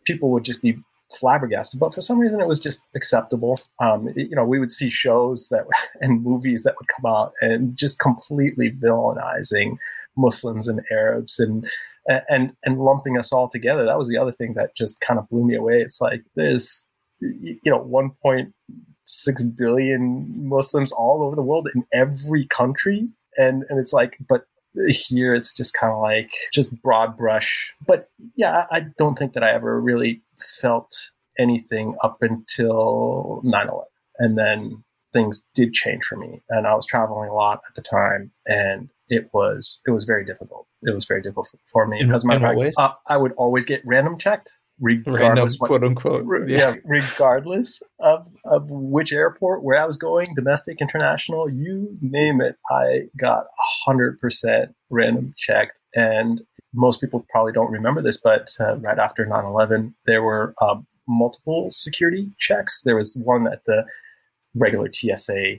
people 0.05 0.29
would 0.29 0.45
just 0.45 0.61
be 0.61 0.77
flabbergasted. 1.11 1.79
But 1.79 1.93
for 1.93 2.01
some 2.01 2.19
reason 2.19 2.39
it 2.39 2.47
was 2.47 2.59
just 2.59 2.83
acceptable. 2.95 3.59
Um, 3.79 4.07
it, 4.09 4.29
you 4.29 4.35
know 4.35 4.45
we 4.45 4.59
would 4.59 4.71
see 4.71 4.89
shows 4.89 5.49
that 5.49 5.65
and 6.01 6.23
movies 6.23 6.63
that 6.63 6.75
would 6.79 6.87
come 6.87 7.11
out 7.11 7.33
and 7.41 7.75
just 7.75 7.99
completely 7.99 8.71
villainizing 8.71 9.77
muslims 10.17 10.67
and 10.67 10.81
arabs 10.91 11.39
and 11.39 11.67
and 12.29 12.53
and 12.63 12.79
lumping 12.79 13.17
us 13.17 13.31
all 13.31 13.47
together. 13.47 13.83
That 13.85 13.97
was 13.97 14.09
the 14.09 14.17
other 14.17 14.31
thing 14.31 14.53
that 14.55 14.75
just 14.75 15.01
kind 15.01 15.19
of 15.19 15.27
blew 15.29 15.45
me 15.45 15.55
away. 15.55 15.79
It's 15.79 16.01
like 16.01 16.23
there's 16.35 16.87
you 17.19 17.59
know 17.65 17.79
1.6 19.07 19.55
billion 19.57 20.47
muslims 20.47 20.91
all 20.91 21.23
over 21.23 21.35
the 21.35 21.41
world 21.41 21.67
in 21.75 21.85
every 21.93 22.45
country 22.45 23.07
and 23.37 23.63
and 23.69 23.79
it's 23.79 23.93
like 23.93 24.17
but 24.27 24.45
here 24.87 25.33
it's 25.33 25.53
just 25.53 25.73
kind 25.73 25.93
of 25.93 26.01
like 26.01 26.31
just 26.53 26.81
broad 26.81 27.17
brush. 27.17 27.73
But 27.85 28.09
yeah, 28.35 28.65
I 28.71 28.87
don't 28.97 29.17
think 29.17 29.33
that 29.33 29.43
I 29.43 29.51
ever 29.51 29.79
really 29.79 30.21
felt 30.59 31.11
anything 31.37 31.95
up 32.03 32.17
until 32.21 33.41
9 33.43 33.67
11. 33.69 33.85
And 34.17 34.37
then 34.37 34.83
things 35.13 35.45
did 35.53 35.73
change 35.73 36.03
for 36.03 36.15
me, 36.15 36.41
and 36.49 36.65
I 36.65 36.73
was 36.73 36.85
traveling 36.85 37.29
a 37.29 37.33
lot 37.33 37.61
at 37.67 37.75
the 37.75 37.81
time, 37.81 38.31
and 38.45 38.89
it 39.09 39.29
was 39.33 39.81
it 39.85 39.91
was 39.91 40.05
very 40.05 40.23
difficult. 40.23 40.67
It 40.83 40.93
was 40.93 41.05
very 41.05 41.21
difficult 41.21 41.51
for 41.65 41.85
me. 41.85 41.99
In, 41.99 42.13
As 42.13 42.23
a 42.23 42.27
matter 42.27 42.45
in 42.45 42.51
of 42.51 42.57
what 42.57 42.65
fact, 42.67 42.77
uh, 42.77 42.93
I 43.13 43.17
would 43.17 43.33
always 43.33 43.65
get 43.65 43.81
random 43.85 44.17
checked, 44.17 44.57
regardless 44.79 45.57
what 45.57 45.67
quote 45.67 45.83
unquote. 45.83 46.25
Re- 46.25 46.51
Yeah. 46.51 46.73
yeah, 46.73 46.75
regardless 46.83 47.81
of, 47.99 48.27
of 48.45 48.69
which 48.69 49.13
airport, 49.13 49.63
where 49.63 49.81
I 49.81 49.85
was 49.85 49.97
going, 49.97 50.33
domestic, 50.35 50.81
international, 50.81 51.49
you 51.51 51.97
name 52.01 52.41
it, 52.41 52.57
I 52.69 53.07
got 53.17 53.45
100% 53.87 54.73
random 54.89 55.33
checked. 55.37 55.79
And 55.95 56.41
most 56.73 56.99
people 57.01 57.25
probably 57.29 57.51
don't 57.51 57.71
remember 57.71 58.01
this, 58.01 58.17
but 58.17 58.49
uh, 58.59 58.77
right 58.77 58.99
after 58.99 59.25
9 59.25 59.45
11, 59.45 59.95
there 60.05 60.23
were 60.23 60.53
uh, 60.61 60.75
multiple 61.07 61.69
security 61.71 62.29
checks. 62.37 62.81
There 62.83 62.95
was 62.95 63.15
one 63.15 63.47
at 63.47 63.63
the 63.65 63.85
regular 64.55 64.91
TSA 64.91 65.57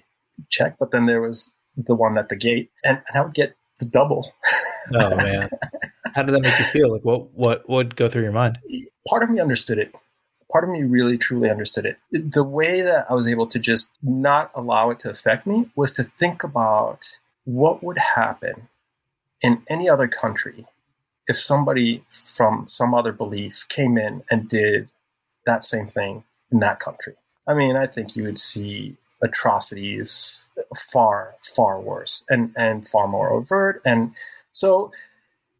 check, 0.50 0.76
but 0.78 0.90
then 0.90 1.06
there 1.06 1.20
was 1.20 1.54
the 1.76 1.94
one 1.94 2.18
at 2.18 2.28
the 2.28 2.36
gate, 2.36 2.70
and, 2.84 3.00
and 3.08 3.18
I 3.18 3.22
would 3.22 3.34
get 3.34 3.54
the 3.78 3.84
double. 3.86 4.32
Oh 4.94 5.14
man, 5.16 5.48
how 6.16 6.22
did 6.22 6.34
that 6.34 6.42
make 6.42 6.58
you 6.58 6.64
feel? 6.64 6.92
Like 6.92 7.04
what 7.04 7.32
what 7.34 7.68
would 7.68 7.94
go 7.94 8.08
through 8.08 8.22
your 8.22 8.32
mind? 8.32 8.58
part 9.06 9.22
of 9.22 9.30
me 9.30 9.40
understood 9.40 9.78
it. 9.78 9.94
Part 10.50 10.64
of 10.64 10.70
me 10.70 10.82
really 10.82 11.18
truly 11.18 11.50
understood 11.50 11.86
it. 11.86 11.98
The 12.10 12.42
way 12.42 12.80
that 12.80 13.06
I 13.10 13.14
was 13.14 13.28
able 13.28 13.46
to 13.48 13.58
just 13.58 13.92
not 14.02 14.50
allow 14.54 14.90
it 14.90 14.98
to 15.00 15.10
affect 15.10 15.46
me 15.46 15.68
was 15.76 15.92
to 15.92 16.04
think 16.04 16.42
about 16.42 17.06
what 17.44 17.82
would 17.82 17.98
happen 17.98 18.68
in 19.42 19.62
any 19.68 19.88
other 19.88 20.08
country 20.08 20.66
if 21.28 21.38
somebody 21.38 22.02
from 22.10 22.66
some 22.68 22.94
other 22.94 23.12
belief 23.12 23.66
came 23.68 23.98
in 23.98 24.22
and 24.30 24.48
did 24.48 24.90
that 25.44 25.64
same 25.64 25.86
thing 25.88 26.24
in 26.50 26.60
that 26.60 26.80
country. 26.80 27.14
I 27.46 27.54
mean, 27.54 27.76
I 27.76 27.86
think 27.86 28.16
you 28.16 28.24
would 28.24 28.38
see 28.38 28.96
atrocities 29.22 30.48
far, 30.76 31.34
far 31.42 31.80
worse 31.80 32.24
and, 32.28 32.52
and 32.56 32.86
far 32.88 33.08
more 33.08 33.30
overt. 33.30 33.82
And 33.84 34.14
so 34.52 34.92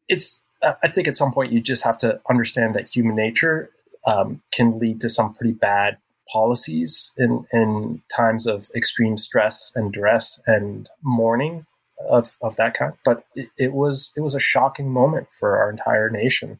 it's 0.09 0.42
I 0.83 0.89
think 0.89 1.09
at 1.09 1.17
some 1.17 1.33
point 1.33 1.53
you 1.53 1.61
just 1.61 1.85
have 1.85 1.99
to 1.99 2.21
understand 2.29 2.75
that 2.75 2.89
human 2.89 3.17
nature 3.17 3.71
um, 4.07 4.41
can 4.53 4.79
lead 4.79 5.01
to 5.01 5.09
some 5.09 5.35
pretty 5.35 5.53
bad 5.53 5.99
policies 6.33 7.13
in, 7.17 7.47
in 7.53 8.03
times 8.15 8.47
of 8.47 8.69
extreme 8.75 9.17
stress 9.17 9.73
and 9.75 9.93
duress 9.93 10.41
and 10.47 10.89
mourning 11.03 11.67
of, 12.09 12.37
of 12.43 12.57
that 12.57 12.75
kind. 12.75 12.93
But 13.05 13.25
it, 13.35 13.49
it 13.59 13.73
was 13.73 14.13
it 14.17 14.21
was 14.21 14.35
a 14.35 14.41
shocking 14.41 14.91
moment 14.91 15.29
for 15.39 15.57
our 15.57 15.71
entire 15.71 16.11
nation, 16.11 16.59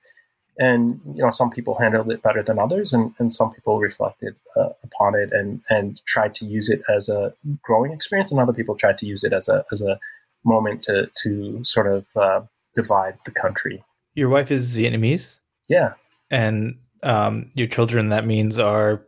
and 0.59 1.01
you 1.15 1.23
know 1.23 1.31
some 1.31 1.51
people 1.51 1.79
handled 1.79 2.11
it 2.11 2.23
better 2.23 2.43
than 2.43 2.59
others, 2.59 2.93
and, 2.93 3.15
and 3.19 3.33
some 3.33 3.53
people 3.53 3.79
reflected 3.79 4.35
uh, 4.57 4.71
upon 4.83 5.15
it 5.15 5.31
and 5.33 5.61
and 5.69 6.05
tried 6.07 6.35
to 6.37 6.47
use 6.47 6.71
it 6.71 6.83
as 6.89 7.09
a 7.09 7.35
growing 7.63 7.93
experience, 7.93 8.31
and 8.31 8.41
other 8.41 8.53
people 8.53 8.75
tried 8.75 8.99
to 8.99 9.07
use 9.07 9.25
it 9.25 9.33
as 9.33 9.49
a 9.49 9.65
as 9.73 9.83
a 9.83 9.99
moment 10.45 10.83
to 10.83 11.11
to 11.23 11.63
sort 11.65 11.87
of 11.87 12.09
uh, 12.17 12.41
divide 12.75 13.19
the 13.25 13.31
country. 13.31 13.85
Your 14.17 14.29
wife 14.29 14.51
is 14.51 14.77
Vietnamese, 14.77 15.39
Yeah, 15.69 15.93
and 16.31 16.77
um, 17.05 17.51
your 17.55 17.69
children. 17.69 18.09
That 18.09 18.25
means 18.25 18.59
are 18.59 19.07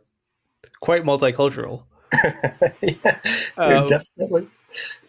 quite 0.79 1.03
multicultural. 1.03 1.83
yeah, 2.81 3.19
Uh, 3.57 3.87
definitely. 3.87 4.47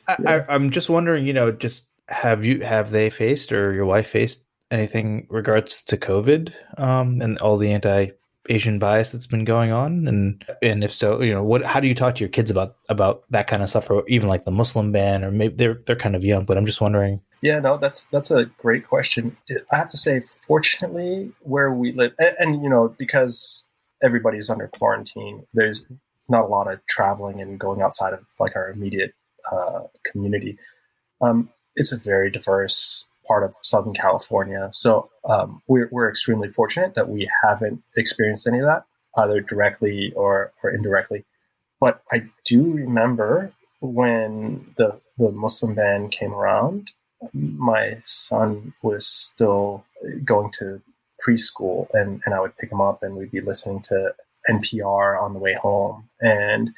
I, 0.08 0.16
I, 0.26 0.44
I'm 0.54 0.70
just 0.70 0.90
wondering, 0.90 1.26
you 1.26 1.32
know, 1.32 1.52
just 1.52 1.86
have 2.08 2.44
you 2.44 2.60
have 2.60 2.90
they 2.90 3.10
faced 3.10 3.52
or 3.52 3.72
your 3.72 3.86
wife 3.86 4.10
faced 4.10 4.44
anything 4.70 5.26
regards 5.30 5.82
to 5.84 5.96
COVID 5.96 6.52
um, 6.78 7.20
and 7.20 7.38
all 7.38 7.56
the 7.56 7.72
anti 7.72 8.08
Asian 8.48 8.79
bias 8.79 9.12
that's 9.12 9.26
been 9.26 9.44
going 9.44 9.70
on, 9.70 10.09
and 10.09 10.44
and 10.62 10.83
if 10.83 10.92
so, 10.92 11.20
you 11.20 11.33
know, 11.33 11.42
what 11.42 11.64
how 11.64 11.81
do 11.81 11.88
you 11.88 11.94
talk 11.94 12.14
to 12.16 12.20
your 12.20 12.29
kids 12.29 12.50
about 12.50 12.76
about 12.88 13.24
that 13.31 13.46
kind 13.46 13.62
of 13.62 13.68
stuff, 13.68 13.90
or 13.90 14.03
even 14.09 14.29
like 14.29 14.44
the 14.44 14.50
Muslim 14.50 14.92
ban, 14.92 15.22
or 15.24 15.31
maybe 15.31 15.55
they're 15.55 15.81
they're 15.87 15.96
kind 15.96 16.16
of 16.16 16.24
young, 16.24 16.44
but 16.44 16.57
I'm 16.57 16.66
just 16.66 16.81
wondering. 16.81 17.20
Yeah, 17.42 17.59
no, 17.59 17.76
that's 17.76 18.05
that's 18.05 18.31
a 18.31 18.46
great 18.46 18.87
question. 18.87 19.37
I 19.72 19.76
have 19.76 19.88
to 19.90 19.96
say, 19.96 20.20
fortunately, 20.20 21.33
where 21.40 21.72
we 21.72 21.92
live, 21.92 22.12
and, 22.18 22.37
and 22.38 22.62
you 22.62 22.68
know, 22.68 22.94
because 22.98 23.68
everybody's 24.03 24.48
under 24.48 24.68
quarantine, 24.68 25.46
there's 25.53 25.83
not 26.29 26.44
a 26.44 26.48
lot 26.48 26.70
of 26.70 26.85
traveling 26.87 27.40
and 27.40 27.59
going 27.59 27.83
outside 27.83 28.14
of 28.14 28.24
like 28.38 28.57
our 28.57 28.70
immediate 28.70 29.12
uh, 29.53 29.81
community. 30.05 30.57
Um, 31.20 31.50
it's 31.76 31.92
a 31.92 31.96
very 31.96 32.31
diverse 32.31 33.07
part 33.30 33.44
of 33.44 33.54
Southern 33.54 33.94
California, 33.94 34.68
so 34.72 35.10
um, 35.24 35.62
we're 35.68 35.88
we're 35.92 36.08
extremely 36.08 36.48
fortunate 36.48 36.94
that 36.94 37.08
we 37.08 37.28
haven't 37.42 37.82
experienced 37.96 38.46
any 38.46 38.58
of 38.58 38.66
that, 38.66 38.84
either 39.16 39.40
directly 39.40 40.12
or 40.14 40.52
or 40.62 40.70
indirectly. 40.70 41.24
But 41.80 42.02
I 42.10 42.28
do 42.44 42.72
remember 42.72 43.52
when 43.80 44.66
the 44.76 45.00
the 45.18 45.32
Muslim 45.32 45.74
ban 45.74 46.08
came 46.08 46.34
around 46.34 46.92
my 47.32 47.98
son 48.00 48.72
was 48.82 49.06
still 49.06 49.84
going 50.24 50.50
to 50.58 50.80
preschool 51.26 51.86
and, 51.92 52.22
and 52.24 52.34
I 52.34 52.40
would 52.40 52.56
pick 52.56 52.72
him 52.72 52.80
up 52.80 53.02
and 53.02 53.16
we'd 53.16 53.30
be 53.30 53.40
listening 53.40 53.82
to 53.82 54.14
NPR 54.48 55.20
on 55.22 55.34
the 55.34 55.38
way 55.38 55.54
home. 55.54 56.08
And 56.20 56.70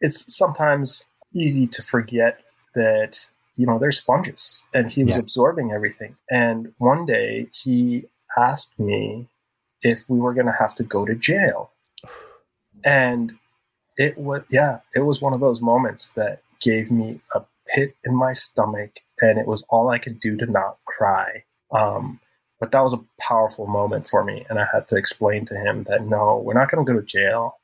it's 0.00 0.36
sometimes 0.36 1.06
easy 1.32 1.66
to 1.68 1.82
forget 1.82 2.40
that, 2.74 3.18
you 3.56 3.66
know, 3.66 3.78
they're 3.78 3.92
sponges 3.92 4.66
and 4.74 4.90
he 4.90 5.04
was 5.04 5.14
Yeah. 5.14 5.20
absorbing 5.20 5.72
everything. 5.72 6.16
And 6.30 6.72
one 6.78 7.06
day 7.06 7.48
he 7.52 8.06
asked 8.36 8.78
me 8.78 9.28
if 9.82 10.02
we 10.08 10.18
were 10.18 10.34
going 10.34 10.46
to 10.46 10.52
have 10.52 10.74
to 10.76 10.82
go 10.82 11.04
to 11.04 11.14
jail. 11.14 11.70
And 12.84 13.32
it 13.96 14.18
was, 14.18 14.42
yeah, 14.50 14.80
it 14.94 15.00
was 15.00 15.22
one 15.22 15.34
of 15.34 15.40
those 15.40 15.60
moments 15.60 16.10
that 16.16 16.42
gave 16.60 16.90
me 16.90 17.20
a 17.34 17.42
pit 17.68 17.96
in 18.04 18.14
my 18.14 18.32
stomach 18.32 18.90
and 19.20 19.38
it 19.38 19.46
was 19.46 19.64
all 19.68 19.88
I 19.88 19.98
could 19.98 20.18
do 20.20 20.36
to 20.36 20.46
not 20.46 20.78
cry. 20.86 21.44
Um, 21.70 22.20
but 22.60 22.72
that 22.72 22.82
was 22.82 22.94
a 22.94 23.04
powerful 23.20 23.66
moment 23.66 24.06
for 24.06 24.24
me, 24.24 24.46
and 24.48 24.58
I 24.58 24.66
had 24.72 24.88
to 24.88 24.96
explain 24.96 25.44
to 25.46 25.54
him 25.54 25.84
that 25.84 26.06
no, 26.06 26.38
we're 26.38 26.54
not 26.54 26.70
going 26.70 26.84
to 26.86 26.92
go 26.92 26.98
to 26.98 27.04
jail, 27.04 27.58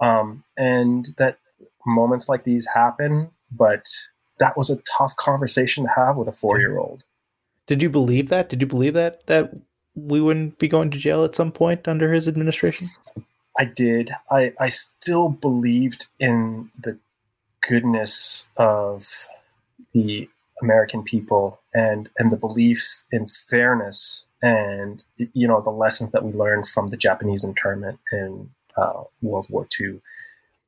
um, 0.00 0.42
and 0.56 1.08
that 1.18 1.38
moments 1.84 2.28
like 2.28 2.44
these 2.44 2.66
happen. 2.66 3.30
But 3.50 3.84
that 4.38 4.56
was 4.56 4.70
a 4.70 4.80
tough 4.98 5.16
conversation 5.16 5.84
to 5.84 5.90
have 5.90 6.16
with 6.16 6.28
a 6.28 6.32
four-year-old. 6.32 7.04
Did 7.66 7.82
you 7.82 7.90
believe 7.90 8.28
that? 8.30 8.48
Did 8.48 8.60
you 8.60 8.66
believe 8.66 8.94
that 8.94 9.26
that 9.26 9.52
we 9.94 10.20
wouldn't 10.20 10.58
be 10.58 10.68
going 10.68 10.90
to 10.90 10.98
jail 10.98 11.24
at 11.24 11.34
some 11.34 11.52
point 11.52 11.88
under 11.88 12.12
his 12.12 12.28
administration? 12.28 12.88
I 13.58 13.64
did. 13.64 14.10
I, 14.30 14.52
I 14.60 14.68
still 14.68 15.28
believed 15.28 16.06
in 16.20 16.70
the 16.78 16.98
goodness 17.68 18.46
of 18.56 19.26
the 19.92 20.28
American 20.62 21.02
people 21.02 21.60
and 21.74 22.08
and 22.18 22.32
the 22.32 22.36
belief 22.36 23.02
in 23.10 23.26
fairness 23.26 24.26
and 24.42 25.04
you 25.16 25.46
know 25.46 25.60
the 25.60 25.70
lessons 25.70 26.12
that 26.12 26.24
we 26.24 26.32
learned 26.32 26.66
from 26.66 26.88
the 26.88 26.96
Japanese 26.96 27.44
internment 27.44 27.98
in 28.12 28.50
uh, 28.76 29.02
World 29.22 29.46
War 29.50 29.66
II. 29.80 30.00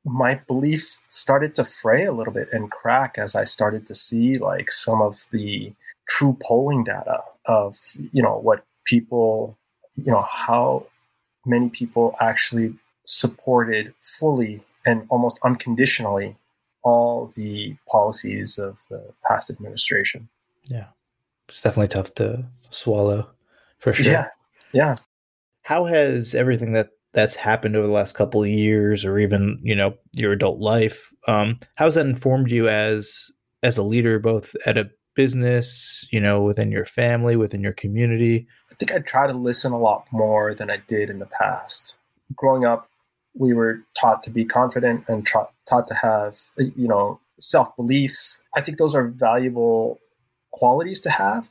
My 0.03 0.35
belief 0.47 0.99
started 1.07 1.53
to 1.55 1.63
fray 1.63 2.05
a 2.05 2.11
little 2.11 2.33
bit 2.33 2.49
and 2.51 2.71
crack 2.71 3.15
as 3.17 3.35
I 3.35 3.43
started 3.43 3.85
to 3.87 3.95
see 3.95 4.37
like 4.37 4.71
some 4.71 5.01
of 5.01 5.27
the 5.31 5.73
true 6.07 6.37
polling 6.41 6.83
data 6.83 7.19
of 7.45 7.77
you 8.11 8.21
know 8.21 8.37
what 8.37 8.65
people 8.85 9.57
you 9.95 10.11
know 10.11 10.23
how 10.23 10.85
many 11.45 11.69
people 11.69 12.15
actually 12.19 12.73
supported 13.05 13.93
fully 13.99 14.63
and 14.85 15.05
almost 15.09 15.39
unconditionally 15.43 16.35
all 16.83 17.31
the 17.35 17.75
policies 17.87 18.57
of 18.57 18.81
the 18.89 19.03
past 19.27 19.49
administration. 19.49 20.27
Yeah, 20.65 20.87
it's 21.47 21.61
definitely 21.61 21.89
tough 21.89 22.13
to 22.15 22.45
swallow, 22.71 23.29
for 23.77 23.93
sure. 23.93 24.11
Yeah, 24.11 24.27
yeah. 24.73 24.95
How 25.63 25.85
has 25.85 26.33
everything 26.33 26.73
that 26.73 26.89
that's 27.13 27.35
happened 27.35 27.75
over 27.75 27.87
the 27.87 27.93
last 27.93 28.15
couple 28.15 28.41
of 28.41 28.49
years, 28.49 29.05
or 29.05 29.19
even 29.19 29.59
you 29.63 29.75
know 29.75 29.95
your 30.15 30.31
adult 30.31 30.59
life, 30.59 31.13
um, 31.27 31.59
how 31.75 31.85
has 31.85 31.95
that 31.95 32.05
informed 32.05 32.51
you 32.51 32.67
as 32.69 33.31
as 33.63 33.77
a 33.77 33.83
leader, 33.83 34.19
both 34.19 34.55
at 34.65 34.77
a 34.77 34.89
business, 35.15 36.07
you 36.11 36.19
know, 36.19 36.41
within 36.41 36.71
your 36.71 36.85
family, 36.85 37.35
within 37.35 37.61
your 37.61 37.73
community? 37.73 38.47
I 38.71 38.75
think 38.75 38.91
I 38.91 38.99
try 38.99 39.27
to 39.27 39.33
listen 39.33 39.71
a 39.71 39.79
lot 39.79 40.07
more 40.11 40.53
than 40.53 40.69
I 40.69 40.77
did 40.87 41.09
in 41.09 41.19
the 41.19 41.27
past. 41.27 41.97
Growing 42.35 42.65
up, 42.65 42.89
we 43.35 43.53
were 43.53 43.81
taught 43.99 44.23
to 44.23 44.29
be 44.29 44.45
confident 44.45 45.05
and 45.07 45.25
tra- 45.25 45.49
taught 45.67 45.87
to 45.87 45.93
have, 45.95 46.39
you 46.57 46.87
know, 46.87 47.19
self 47.39 47.75
belief. 47.75 48.39
I 48.55 48.61
think 48.61 48.77
those 48.77 48.95
are 48.95 49.07
valuable 49.07 49.99
qualities 50.51 50.99
to 51.01 51.09
have, 51.09 51.49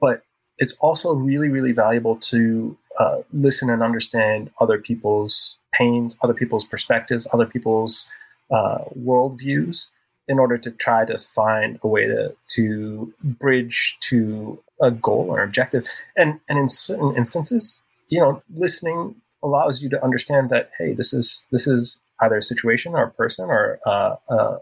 but 0.00 0.22
it's 0.58 0.76
also 0.78 1.14
really, 1.14 1.48
really 1.48 1.72
valuable 1.72 2.16
to 2.16 2.76
uh, 2.98 3.18
listen 3.32 3.70
and 3.70 3.82
understand 3.82 4.50
other 4.60 4.78
people's 4.78 5.56
pains, 5.72 6.18
other 6.22 6.34
people's 6.34 6.64
perspectives, 6.64 7.28
other 7.32 7.46
people's 7.46 8.08
uh, 8.50 8.78
worldviews 8.98 9.86
in 10.26 10.38
order 10.38 10.58
to 10.58 10.70
try 10.70 11.04
to 11.04 11.18
find 11.18 11.78
a 11.82 11.88
way 11.88 12.06
to, 12.06 12.34
to 12.48 13.12
bridge 13.22 13.96
to 14.00 14.58
a 14.80 14.90
goal 14.90 15.26
or 15.30 15.42
objective. 15.42 15.84
And, 16.16 16.40
and 16.48 16.58
in 16.58 16.68
certain 16.68 17.14
instances, 17.16 17.82
you 18.08 18.20
know, 18.20 18.40
listening 18.52 19.14
allows 19.42 19.82
you 19.82 19.88
to 19.90 20.04
understand 20.04 20.50
that, 20.50 20.70
hey, 20.78 20.92
this 20.92 21.12
is, 21.12 21.46
this 21.50 21.66
is 21.66 22.00
either 22.20 22.36
a 22.36 22.42
situation 22.42 22.94
or 22.94 23.04
a 23.04 23.10
person 23.10 23.48
or 23.48 23.78
uh, 23.86 24.16
uh, 24.28 24.58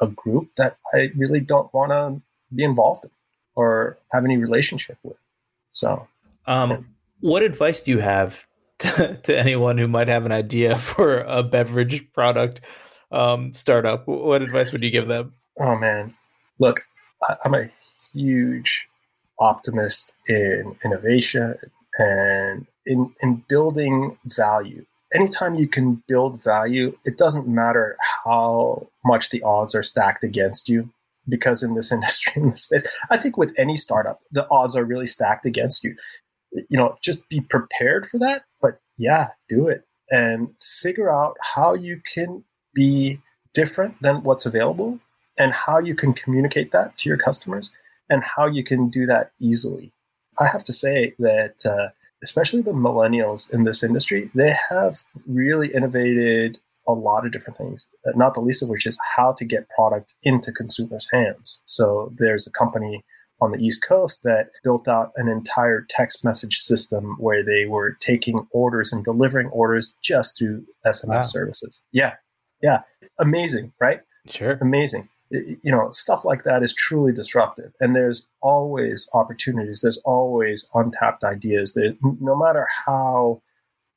a 0.00 0.06
group 0.08 0.50
that 0.56 0.76
I 0.94 1.10
really 1.16 1.40
don't 1.40 1.72
want 1.72 1.90
to 1.90 2.20
be 2.54 2.62
involved 2.62 3.04
in 3.04 3.10
or 3.56 3.98
have 4.12 4.24
any 4.24 4.36
relationship 4.36 4.98
with. 5.02 5.16
So, 5.78 6.08
um, 6.46 6.70
yeah. 6.70 6.78
what 7.20 7.42
advice 7.42 7.82
do 7.82 7.92
you 7.92 7.98
have 7.98 8.46
to, 8.80 9.16
to, 9.22 9.38
anyone 9.38 9.78
who 9.78 9.88
might 9.88 10.08
have 10.08 10.26
an 10.26 10.32
idea 10.32 10.76
for 10.76 11.20
a 11.20 11.42
beverage 11.42 12.12
product 12.12 12.60
um, 13.12 13.52
startup? 13.52 14.06
What 14.06 14.42
advice 14.42 14.72
would 14.72 14.82
you 14.82 14.90
give 14.90 15.08
them? 15.08 15.32
Oh 15.60 15.76
man, 15.76 16.14
look, 16.58 16.80
I, 17.28 17.36
I'm 17.44 17.54
a 17.54 17.70
huge 18.12 18.88
optimist 19.38 20.14
in 20.26 20.76
innovation 20.84 21.54
and 21.98 22.66
in 22.86 23.14
in 23.22 23.44
building 23.48 24.18
value. 24.24 24.84
Anytime 25.14 25.54
you 25.54 25.68
can 25.68 26.02
build 26.06 26.42
value, 26.42 26.96
it 27.04 27.16
doesn't 27.16 27.48
matter 27.48 27.96
how 28.24 28.86
much 29.04 29.30
the 29.30 29.42
odds 29.42 29.74
are 29.74 29.82
stacked 29.82 30.22
against 30.22 30.68
you. 30.68 30.90
Because 31.28 31.62
in 31.62 31.74
this 31.74 31.92
industry, 31.92 32.32
in 32.36 32.50
this 32.50 32.62
space, 32.62 32.86
I 33.10 33.18
think 33.18 33.36
with 33.36 33.52
any 33.56 33.76
startup, 33.76 34.20
the 34.30 34.46
odds 34.50 34.76
are 34.76 34.84
really 34.84 35.06
stacked 35.06 35.46
against 35.46 35.84
you. 35.84 35.94
You 36.52 36.78
know, 36.78 36.96
just 37.02 37.28
be 37.28 37.40
prepared 37.40 38.06
for 38.06 38.18
that. 38.18 38.44
But 38.60 38.80
yeah, 38.96 39.28
do 39.48 39.68
it 39.68 39.84
and 40.10 40.48
figure 40.60 41.10
out 41.10 41.36
how 41.54 41.74
you 41.74 42.00
can 42.14 42.44
be 42.74 43.20
different 43.54 44.00
than 44.02 44.22
what's 44.22 44.46
available 44.46 44.98
and 45.38 45.52
how 45.52 45.78
you 45.78 45.94
can 45.94 46.12
communicate 46.12 46.72
that 46.72 46.96
to 46.98 47.08
your 47.08 47.18
customers 47.18 47.70
and 48.10 48.22
how 48.22 48.46
you 48.46 48.64
can 48.64 48.88
do 48.88 49.06
that 49.06 49.32
easily. 49.40 49.92
I 50.38 50.46
have 50.46 50.64
to 50.64 50.72
say 50.72 51.14
that, 51.18 51.64
uh, 51.66 51.88
especially 52.22 52.62
the 52.62 52.72
millennials 52.72 53.50
in 53.52 53.64
this 53.64 53.82
industry, 53.82 54.30
they 54.34 54.54
have 54.70 55.02
really 55.26 55.68
innovated 55.72 56.58
a 56.88 56.92
lot 56.92 57.24
of 57.24 57.32
different 57.32 57.56
things, 57.56 57.88
not 58.14 58.34
the 58.34 58.40
least 58.40 58.62
of 58.62 58.68
which 58.68 58.86
is 58.86 58.98
how 59.16 59.32
to 59.34 59.44
get 59.44 59.68
product 59.68 60.14
into 60.22 60.50
consumers' 60.50 61.08
hands. 61.12 61.62
So 61.66 62.12
there's 62.16 62.46
a 62.46 62.50
company 62.50 63.04
on 63.40 63.52
the 63.52 63.64
East 63.64 63.84
Coast 63.86 64.24
that 64.24 64.50
built 64.64 64.88
out 64.88 65.12
an 65.16 65.28
entire 65.28 65.86
text 65.88 66.24
message 66.24 66.56
system 66.56 67.14
where 67.18 67.44
they 67.44 67.66
were 67.66 67.92
taking 68.00 68.48
orders 68.50 68.92
and 68.92 69.04
delivering 69.04 69.46
orders 69.48 69.94
just 70.02 70.38
through 70.38 70.64
SMS 70.84 71.08
wow. 71.08 71.20
services. 71.20 71.82
Yeah. 71.92 72.14
Yeah. 72.62 72.80
Amazing, 73.20 73.72
right? 73.80 74.00
Sure. 74.26 74.58
Amazing 74.60 75.08
you 75.30 75.58
know 75.64 75.90
stuff 75.90 76.24
like 76.24 76.44
that 76.44 76.62
is 76.62 76.72
truly 76.72 77.12
disruptive 77.12 77.72
and 77.80 77.94
there's 77.94 78.26
always 78.40 79.08
opportunities 79.12 79.82
there's 79.82 79.98
always 79.98 80.68
untapped 80.74 81.22
ideas 81.22 81.74
that 81.74 81.96
no 82.20 82.36
matter 82.36 82.66
how 82.86 83.40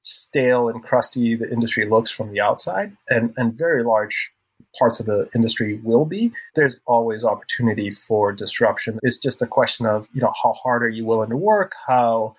stale 0.02 0.68
and 0.68 0.84
crusty 0.84 1.36
the 1.36 1.52
industry 1.52 1.86
looks 1.86 2.10
from 2.12 2.32
the 2.32 2.42
outside 2.42 2.96
and 3.10 3.34
and 3.38 3.58
very 3.58 3.84
large 3.84 4.32
parts 4.78 5.00
of 5.00 5.06
the 5.06 5.30
industry 5.36 5.80
will 5.84 6.06
be 6.06 6.32
there's 6.56 6.80
always 6.86 7.26
opportunity 7.26 7.90
for 7.90 8.32
disruption. 8.32 9.00
It's 9.04 9.18
just 9.18 9.42
a 9.42 9.48
question 9.48 9.86
of 9.86 10.08
you 10.14 10.22
know 10.22 10.34
how 10.42 10.54
hard 10.54 10.84
are 10.84 10.90
you 10.90 11.06
willing 11.06 11.30
to 11.30 11.38
work? 11.38 11.74
How 11.88 12.36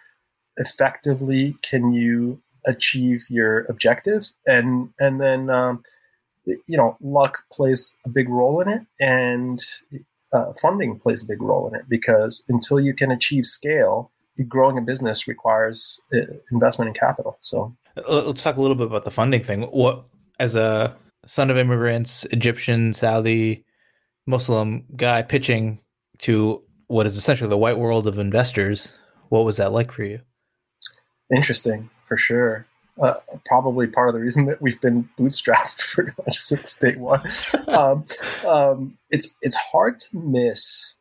effectively 0.57 1.57
can 1.63 1.93
you 1.93 2.41
achieve 2.67 3.27
your 3.29 3.61
objectives? 3.69 4.35
And 4.47 4.91
and 4.99 5.21
then 5.21 5.51
um, 5.51 5.83
you 6.45 6.77
know, 6.77 6.97
luck 7.01 7.45
plays 7.53 7.97
a 8.05 8.09
big 8.09 8.29
role 8.29 8.61
in 8.61 8.69
it, 8.69 8.83
and 9.01 9.61
uh, 10.33 10.53
funding 10.61 10.99
plays 10.99 11.23
a 11.23 11.27
big 11.27 11.43
role 11.43 11.69
in 11.69 11.75
it 11.75 11.89
because 11.89 12.45
until 12.49 12.81
you 12.81 12.95
can 12.95 13.11
achieve 13.11 13.47
scale, 13.47 14.11
growing 14.49 14.79
a 14.79 14.81
business 14.81 15.29
requires 15.29 16.01
uh, 16.15 16.19
investment 16.51 16.89
in 16.89 16.95
capital. 16.95 17.37
So 17.41 17.75
let's 18.09 18.43
talk 18.43 18.57
a 18.57 18.61
little 18.61 18.77
bit 18.77 18.87
about 18.87 19.05
the 19.05 19.11
funding 19.11 19.43
thing. 19.43 19.63
What, 19.63 20.05
as 20.39 20.55
a 20.55 20.97
son 21.27 21.51
of 21.51 21.57
immigrants, 21.57 22.25
Egyptian, 22.27 22.93
Saudi, 22.93 23.65
Muslim 24.27 24.85
guy 24.97 25.23
pitching 25.23 25.81
to 26.19 26.63
what 26.87 27.07
is 27.07 27.17
essentially 27.17 27.51
the 27.51 27.59
white 27.59 27.79
world 27.79 28.07
of 28.07 28.19
investors, 28.19 28.93
what 29.31 29.45
was 29.45 29.57
that 29.57 29.73
like 29.73 29.91
for 29.91 30.05
you? 30.05 30.21
Interesting, 31.35 31.89
for 32.05 32.17
sure 32.17 32.67
uh, 33.01 33.15
probably 33.47 33.87
part 33.87 34.09
of 34.09 34.15
the 34.15 34.21
reason 34.21 34.45
that 34.47 34.61
we've 34.61 34.81
been 34.81 35.09
bootstrapped 35.19 35.79
pretty 35.93 36.13
much 36.19 36.37
since 36.37 36.75
day 36.77 36.97
one. 36.97 37.23
um, 37.69 38.05
um, 38.47 38.99
it's 39.11 39.35
it's 39.43 39.57
hard 39.57 39.99
to 40.01 40.19
miss 40.19 40.95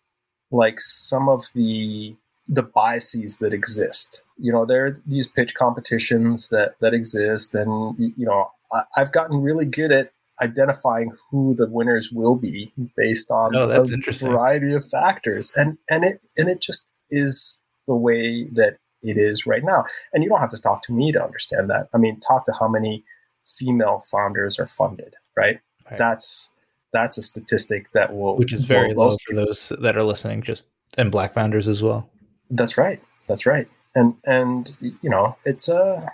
like 0.51 0.80
some 0.80 1.30
of 1.30 1.45
the 1.54 2.15
the 2.51 2.61
biases 2.63 3.37
that 3.37 3.53
exist. 3.53 4.23
You 4.37 4.51
know, 4.51 4.65
there 4.65 4.85
are 4.85 5.01
these 5.07 5.27
pitch 5.27 5.55
competitions 5.55 6.49
that 6.49 6.75
that 6.81 6.93
exist, 6.93 7.55
and 7.55 7.95
you 7.97 8.25
know, 8.25 8.51
I, 8.73 8.83
have 8.95 9.13
gotten 9.13 9.41
really 9.41 9.65
good 9.65 9.91
at 9.91 10.11
identifying 10.41 11.13
who 11.29 11.55
the 11.55 11.69
winners 11.69 12.11
will 12.11 12.35
be 12.35 12.71
based 12.97 13.31
on 13.31 13.55
oh, 13.55 13.69
a 13.69 14.11
variety 14.11 14.73
of 14.73 14.85
factors, 14.85 15.53
and 15.55 15.77
and 15.89 16.03
it 16.03 16.21
and 16.37 16.49
it 16.49 16.59
just 16.59 16.85
is 17.09 17.61
the 17.87 17.95
way 17.95 18.43
that 18.51 18.77
it 19.01 19.17
is 19.17 19.45
right 19.45 19.63
now. 19.63 19.85
And 20.13 20.21
you 20.21 20.29
don't 20.29 20.39
have 20.39 20.51
to 20.51 20.61
talk 20.61 20.83
to 20.83 20.93
me 20.93 21.11
to 21.13 21.23
understand 21.23 21.69
that. 21.69 21.87
I 21.93 21.97
mean, 21.97 22.19
talk 22.19 22.43
to 22.45 22.53
how 22.59 22.67
many 22.67 23.03
female 23.45 24.03
founders 24.11 24.59
are 24.59 24.67
funded, 24.67 25.15
right? 25.37 25.59
right. 25.89 25.97
That's 25.97 26.51
that's 26.91 27.17
a 27.17 27.21
statistic 27.21 27.89
that 27.93 28.13
will 28.13 28.35
which 28.35 28.51
is 28.51 28.65
very 28.65 28.93
low 28.93 29.15
for 29.25 29.33
those 29.33 29.71
that 29.79 29.95
are 29.95 30.03
listening 30.03 30.41
just 30.41 30.65
and 30.97 31.09
black 31.09 31.33
founders 31.33 31.69
as 31.69 31.81
well. 31.81 32.09
That's 32.51 32.77
right. 32.77 33.01
That's 33.27 33.45
right. 33.45 33.67
And 33.95 34.15
and 34.25 34.77
you 34.79 35.09
know, 35.09 35.35
it's 35.45 35.67
a 35.67 36.11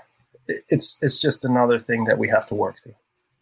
it's 0.47 0.97
it's 1.01 1.19
just 1.19 1.43
another 1.43 1.79
thing 1.79 2.05
that 2.05 2.17
we 2.17 2.29
have 2.29 2.47
to 2.47 2.55
work 2.55 2.77
through. 2.81 2.95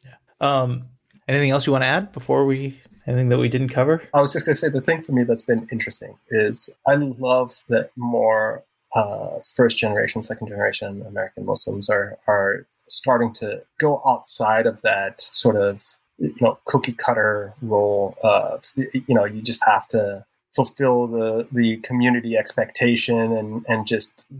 Yeah. 0.03 0.15
Um 0.41 0.87
anything 1.27 1.51
else 1.51 1.65
you 1.65 1.71
want 1.71 1.83
to 1.83 1.87
add 1.87 2.11
before 2.11 2.45
we 2.45 2.79
anything 3.07 3.29
that 3.29 3.39
we 3.39 3.49
didn't 3.49 3.69
cover? 3.69 4.01
I 4.13 4.21
was 4.21 4.33
just 4.33 4.45
going 4.45 4.55
to 4.55 4.59
say 4.59 4.69
the 4.69 4.81
thing 4.81 5.01
for 5.01 5.11
me 5.11 5.23
that's 5.23 5.43
been 5.43 5.67
interesting 5.71 6.17
is 6.29 6.69
I 6.87 6.95
love 6.95 7.63
that 7.69 7.91
more 7.95 8.63
uh, 8.95 9.39
first 9.55 9.77
generation, 9.77 10.23
second 10.23 10.47
generation 10.47 11.03
American 11.07 11.45
Muslims 11.45 11.89
are 11.89 12.17
are 12.27 12.65
starting 12.87 13.33
to 13.33 13.61
go 13.79 14.01
outside 14.05 14.65
of 14.65 14.81
that 14.83 15.21
sort 15.21 15.55
of 15.55 15.83
you 16.17 16.33
know 16.41 16.57
cookie 16.65 16.93
cutter 16.93 17.53
role 17.61 18.17
of 18.23 18.65
you 18.75 19.15
know 19.15 19.25
you 19.25 19.41
just 19.41 19.63
have 19.65 19.87
to 19.89 20.25
fulfill 20.55 21.07
the 21.07 21.47
the 21.51 21.77
community 21.77 22.37
expectation 22.37 23.31
and 23.33 23.65
and 23.67 23.85
just 23.85 24.31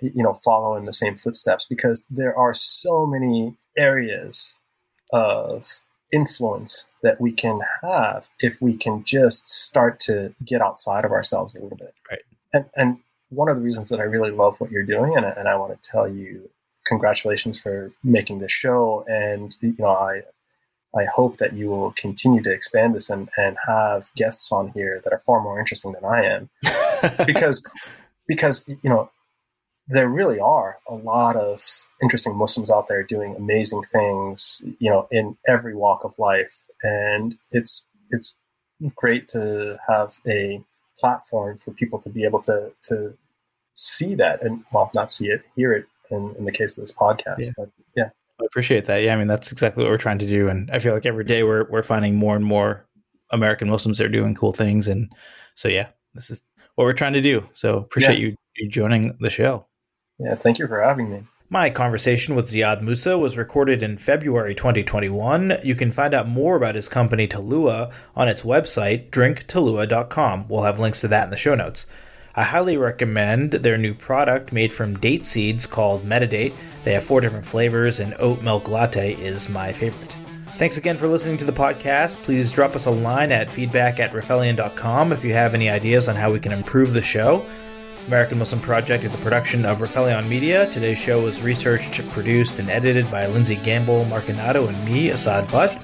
you 0.00 0.22
know 0.22 0.34
follow 0.34 0.76
in 0.76 0.84
the 0.84 0.92
same 0.92 1.16
footsteps 1.16 1.66
because 1.68 2.06
there 2.10 2.36
are 2.36 2.54
so 2.54 3.06
many 3.06 3.56
areas 3.76 4.58
of 5.12 5.66
influence 6.12 6.86
that 7.02 7.20
we 7.20 7.32
can 7.32 7.60
have 7.82 8.28
if 8.40 8.60
we 8.60 8.76
can 8.76 9.04
just 9.04 9.48
start 9.50 10.00
to 10.00 10.34
get 10.44 10.60
outside 10.60 11.04
of 11.04 11.12
ourselves 11.12 11.54
a 11.54 11.60
little 11.60 11.78
bit 11.78 11.94
right 12.10 12.22
and 12.52 12.64
and 12.76 12.98
one 13.30 13.48
of 13.48 13.56
the 13.56 13.62
reasons 13.62 13.88
that 13.88 14.00
I 14.00 14.04
really 14.04 14.30
love 14.30 14.60
what 14.60 14.70
you're 14.70 14.84
doing, 14.84 15.16
and, 15.16 15.24
and 15.24 15.48
I 15.48 15.56
want 15.56 15.80
to 15.80 15.90
tell 15.90 16.12
you 16.12 16.50
congratulations 16.86 17.60
for 17.60 17.92
making 18.02 18.38
this 18.38 18.52
show. 18.52 19.04
And 19.08 19.56
you 19.60 19.74
know, 19.78 19.90
I 19.90 20.22
I 20.96 21.04
hope 21.04 21.36
that 21.36 21.54
you 21.54 21.68
will 21.68 21.92
continue 21.92 22.42
to 22.42 22.52
expand 22.52 22.94
this 22.94 23.10
and, 23.10 23.28
and 23.36 23.56
have 23.66 24.10
guests 24.16 24.50
on 24.50 24.72
here 24.72 25.00
that 25.04 25.12
are 25.12 25.20
far 25.20 25.40
more 25.40 25.58
interesting 25.58 25.92
than 25.92 26.04
I 26.04 26.24
am, 26.24 26.50
because 27.26 27.64
because 28.26 28.68
you 28.68 28.90
know 28.90 29.10
there 29.88 30.08
really 30.08 30.40
are 30.40 30.78
a 30.88 30.94
lot 30.94 31.36
of 31.36 31.62
interesting 32.02 32.36
Muslims 32.36 32.70
out 32.70 32.88
there 32.88 33.02
doing 33.02 33.34
amazing 33.36 33.82
things, 33.82 34.62
you 34.78 34.90
know, 34.90 35.06
in 35.10 35.36
every 35.46 35.74
walk 35.74 36.04
of 36.04 36.18
life, 36.18 36.56
and 36.82 37.36
it's 37.52 37.86
it's 38.10 38.34
great 38.96 39.28
to 39.28 39.78
have 39.88 40.14
a 40.26 40.62
platform 40.98 41.58
for 41.58 41.72
people 41.72 41.98
to 41.98 42.10
be 42.10 42.24
able 42.24 42.40
to 42.40 42.72
to 42.82 43.14
see 43.74 44.14
that 44.14 44.42
and 44.42 44.62
well 44.72 44.90
not 44.94 45.10
see 45.10 45.28
it 45.28 45.42
hear 45.56 45.72
it 45.72 45.86
in, 46.10 46.34
in 46.38 46.44
the 46.44 46.52
case 46.52 46.76
of 46.76 46.82
this 46.82 46.92
podcast 46.92 47.38
yeah. 47.38 47.50
but 47.56 47.70
I 48.40 48.44
appreciate 48.46 48.86
that 48.86 48.98
yeah 48.98 49.14
I 49.14 49.18
mean 49.18 49.28
that's 49.28 49.52
exactly 49.52 49.82
what 49.82 49.90
we're 49.90 49.98
trying 49.98 50.18
to 50.18 50.26
do 50.26 50.48
and 50.48 50.70
I 50.70 50.78
feel 50.78 50.94
like 50.94 51.06
every 51.06 51.24
day 51.24 51.42
we're 51.42 51.68
we're 51.70 51.82
finding 51.82 52.16
more 52.16 52.36
and 52.36 52.44
more 52.44 52.86
American 53.30 53.68
Muslims 53.68 53.98
that 53.98 54.06
are 54.06 54.10
doing 54.10 54.34
cool 54.34 54.52
things 54.52 54.88
and 54.88 55.12
so 55.54 55.68
yeah 55.68 55.88
this 56.14 56.30
is 56.30 56.42
what 56.74 56.84
we're 56.84 56.92
trying 56.92 57.12
to 57.14 57.22
do 57.22 57.46
so 57.54 57.78
appreciate 57.78 58.18
yeah. 58.18 58.28
you, 58.28 58.36
you 58.56 58.68
joining 58.68 59.16
the 59.20 59.30
show 59.30 59.66
yeah 60.18 60.34
thank 60.34 60.58
you 60.58 60.66
for 60.66 60.80
having 60.80 61.10
me 61.10 61.22
my 61.52 61.68
conversation 61.68 62.36
with 62.36 62.46
Zeyad 62.46 62.80
Moussa 62.80 63.18
was 63.18 63.36
recorded 63.36 63.82
in 63.82 63.98
February 63.98 64.54
2021. 64.54 65.58
You 65.64 65.74
can 65.74 65.90
find 65.90 66.14
out 66.14 66.28
more 66.28 66.54
about 66.54 66.76
his 66.76 66.88
company 66.88 67.26
Tulua 67.26 67.92
on 68.14 68.28
its 68.28 68.44
website, 68.44 69.10
drinktulua.com. 69.10 70.46
We'll 70.46 70.62
have 70.62 70.78
links 70.78 71.00
to 71.00 71.08
that 71.08 71.24
in 71.24 71.30
the 71.30 71.36
show 71.36 71.56
notes. 71.56 71.88
I 72.34 72.44
highly 72.44 72.76
recommend 72.76 73.52
their 73.52 73.76
new 73.76 73.94
product 73.94 74.52
made 74.52 74.72
from 74.72 74.98
date 74.98 75.24
seeds 75.26 75.66
called 75.66 76.04
Metadate. 76.04 76.54
They 76.84 76.92
have 76.92 77.04
four 77.04 77.20
different 77.20 77.44
flavors, 77.44 78.00
and 78.00 78.14
oat 78.18 78.42
milk 78.42 78.68
latte 78.68 79.14
is 79.14 79.48
my 79.48 79.72
favorite. 79.72 80.16
Thanks 80.56 80.76
again 80.76 80.96
for 80.96 81.08
listening 81.08 81.38
to 81.38 81.44
the 81.44 81.52
podcast. 81.52 82.22
Please 82.22 82.52
drop 82.52 82.76
us 82.76 82.86
a 82.86 82.90
line 82.90 83.32
at 83.32 83.50
feedback 83.50 83.98
at 83.98 84.12
Rifelion.com 84.12 85.12
if 85.12 85.24
you 85.24 85.32
have 85.32 85.54
any 85.54 85.70
ideas 85.70 86.08
on 86.08 86.16
how 86.16 86.30
we 86.30 86.38
can 86.38 86.52
improve 86.52 86.92
the 86.92 87.02
show. 87.02 87.44
American 88.06 88.38
Muslim 88.38 88.60
Project 88.60 89.04
is 89.04 89.14
a 89.14 89.18
production 89.18 89.64
of 89.64 89.78
Rifelion 89.78 90.28
Media. 90.28 90.70
Today's 90.70 90.98
show 90.98 91.22
was 91.22 91.42
researched, 91.42 92.06
produced, 92.10 92.58
and 92.58 92.68
edited 92.68 93.10
by 93.10 93.26
Lindsay 93.26 93.56
Gamble, 93.56 94.04
Marcinato, 94.04 94.68
and 94.68 94.84
me, 94.84 95.10
Assad 95.10 95.50
Butt. 95.50 95.78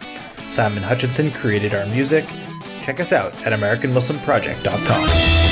Simon 0.49 0.83
Hutchinson 0.83 1.31
created 1.33 1.75
our 1.75 1.87
music. 1.87 2.25
Check 2.83 3.01
us 3.01 3.13
out 3.13 3.35
at 3.47 3.59
AmericanMuslimProject.com. 3.59 5.46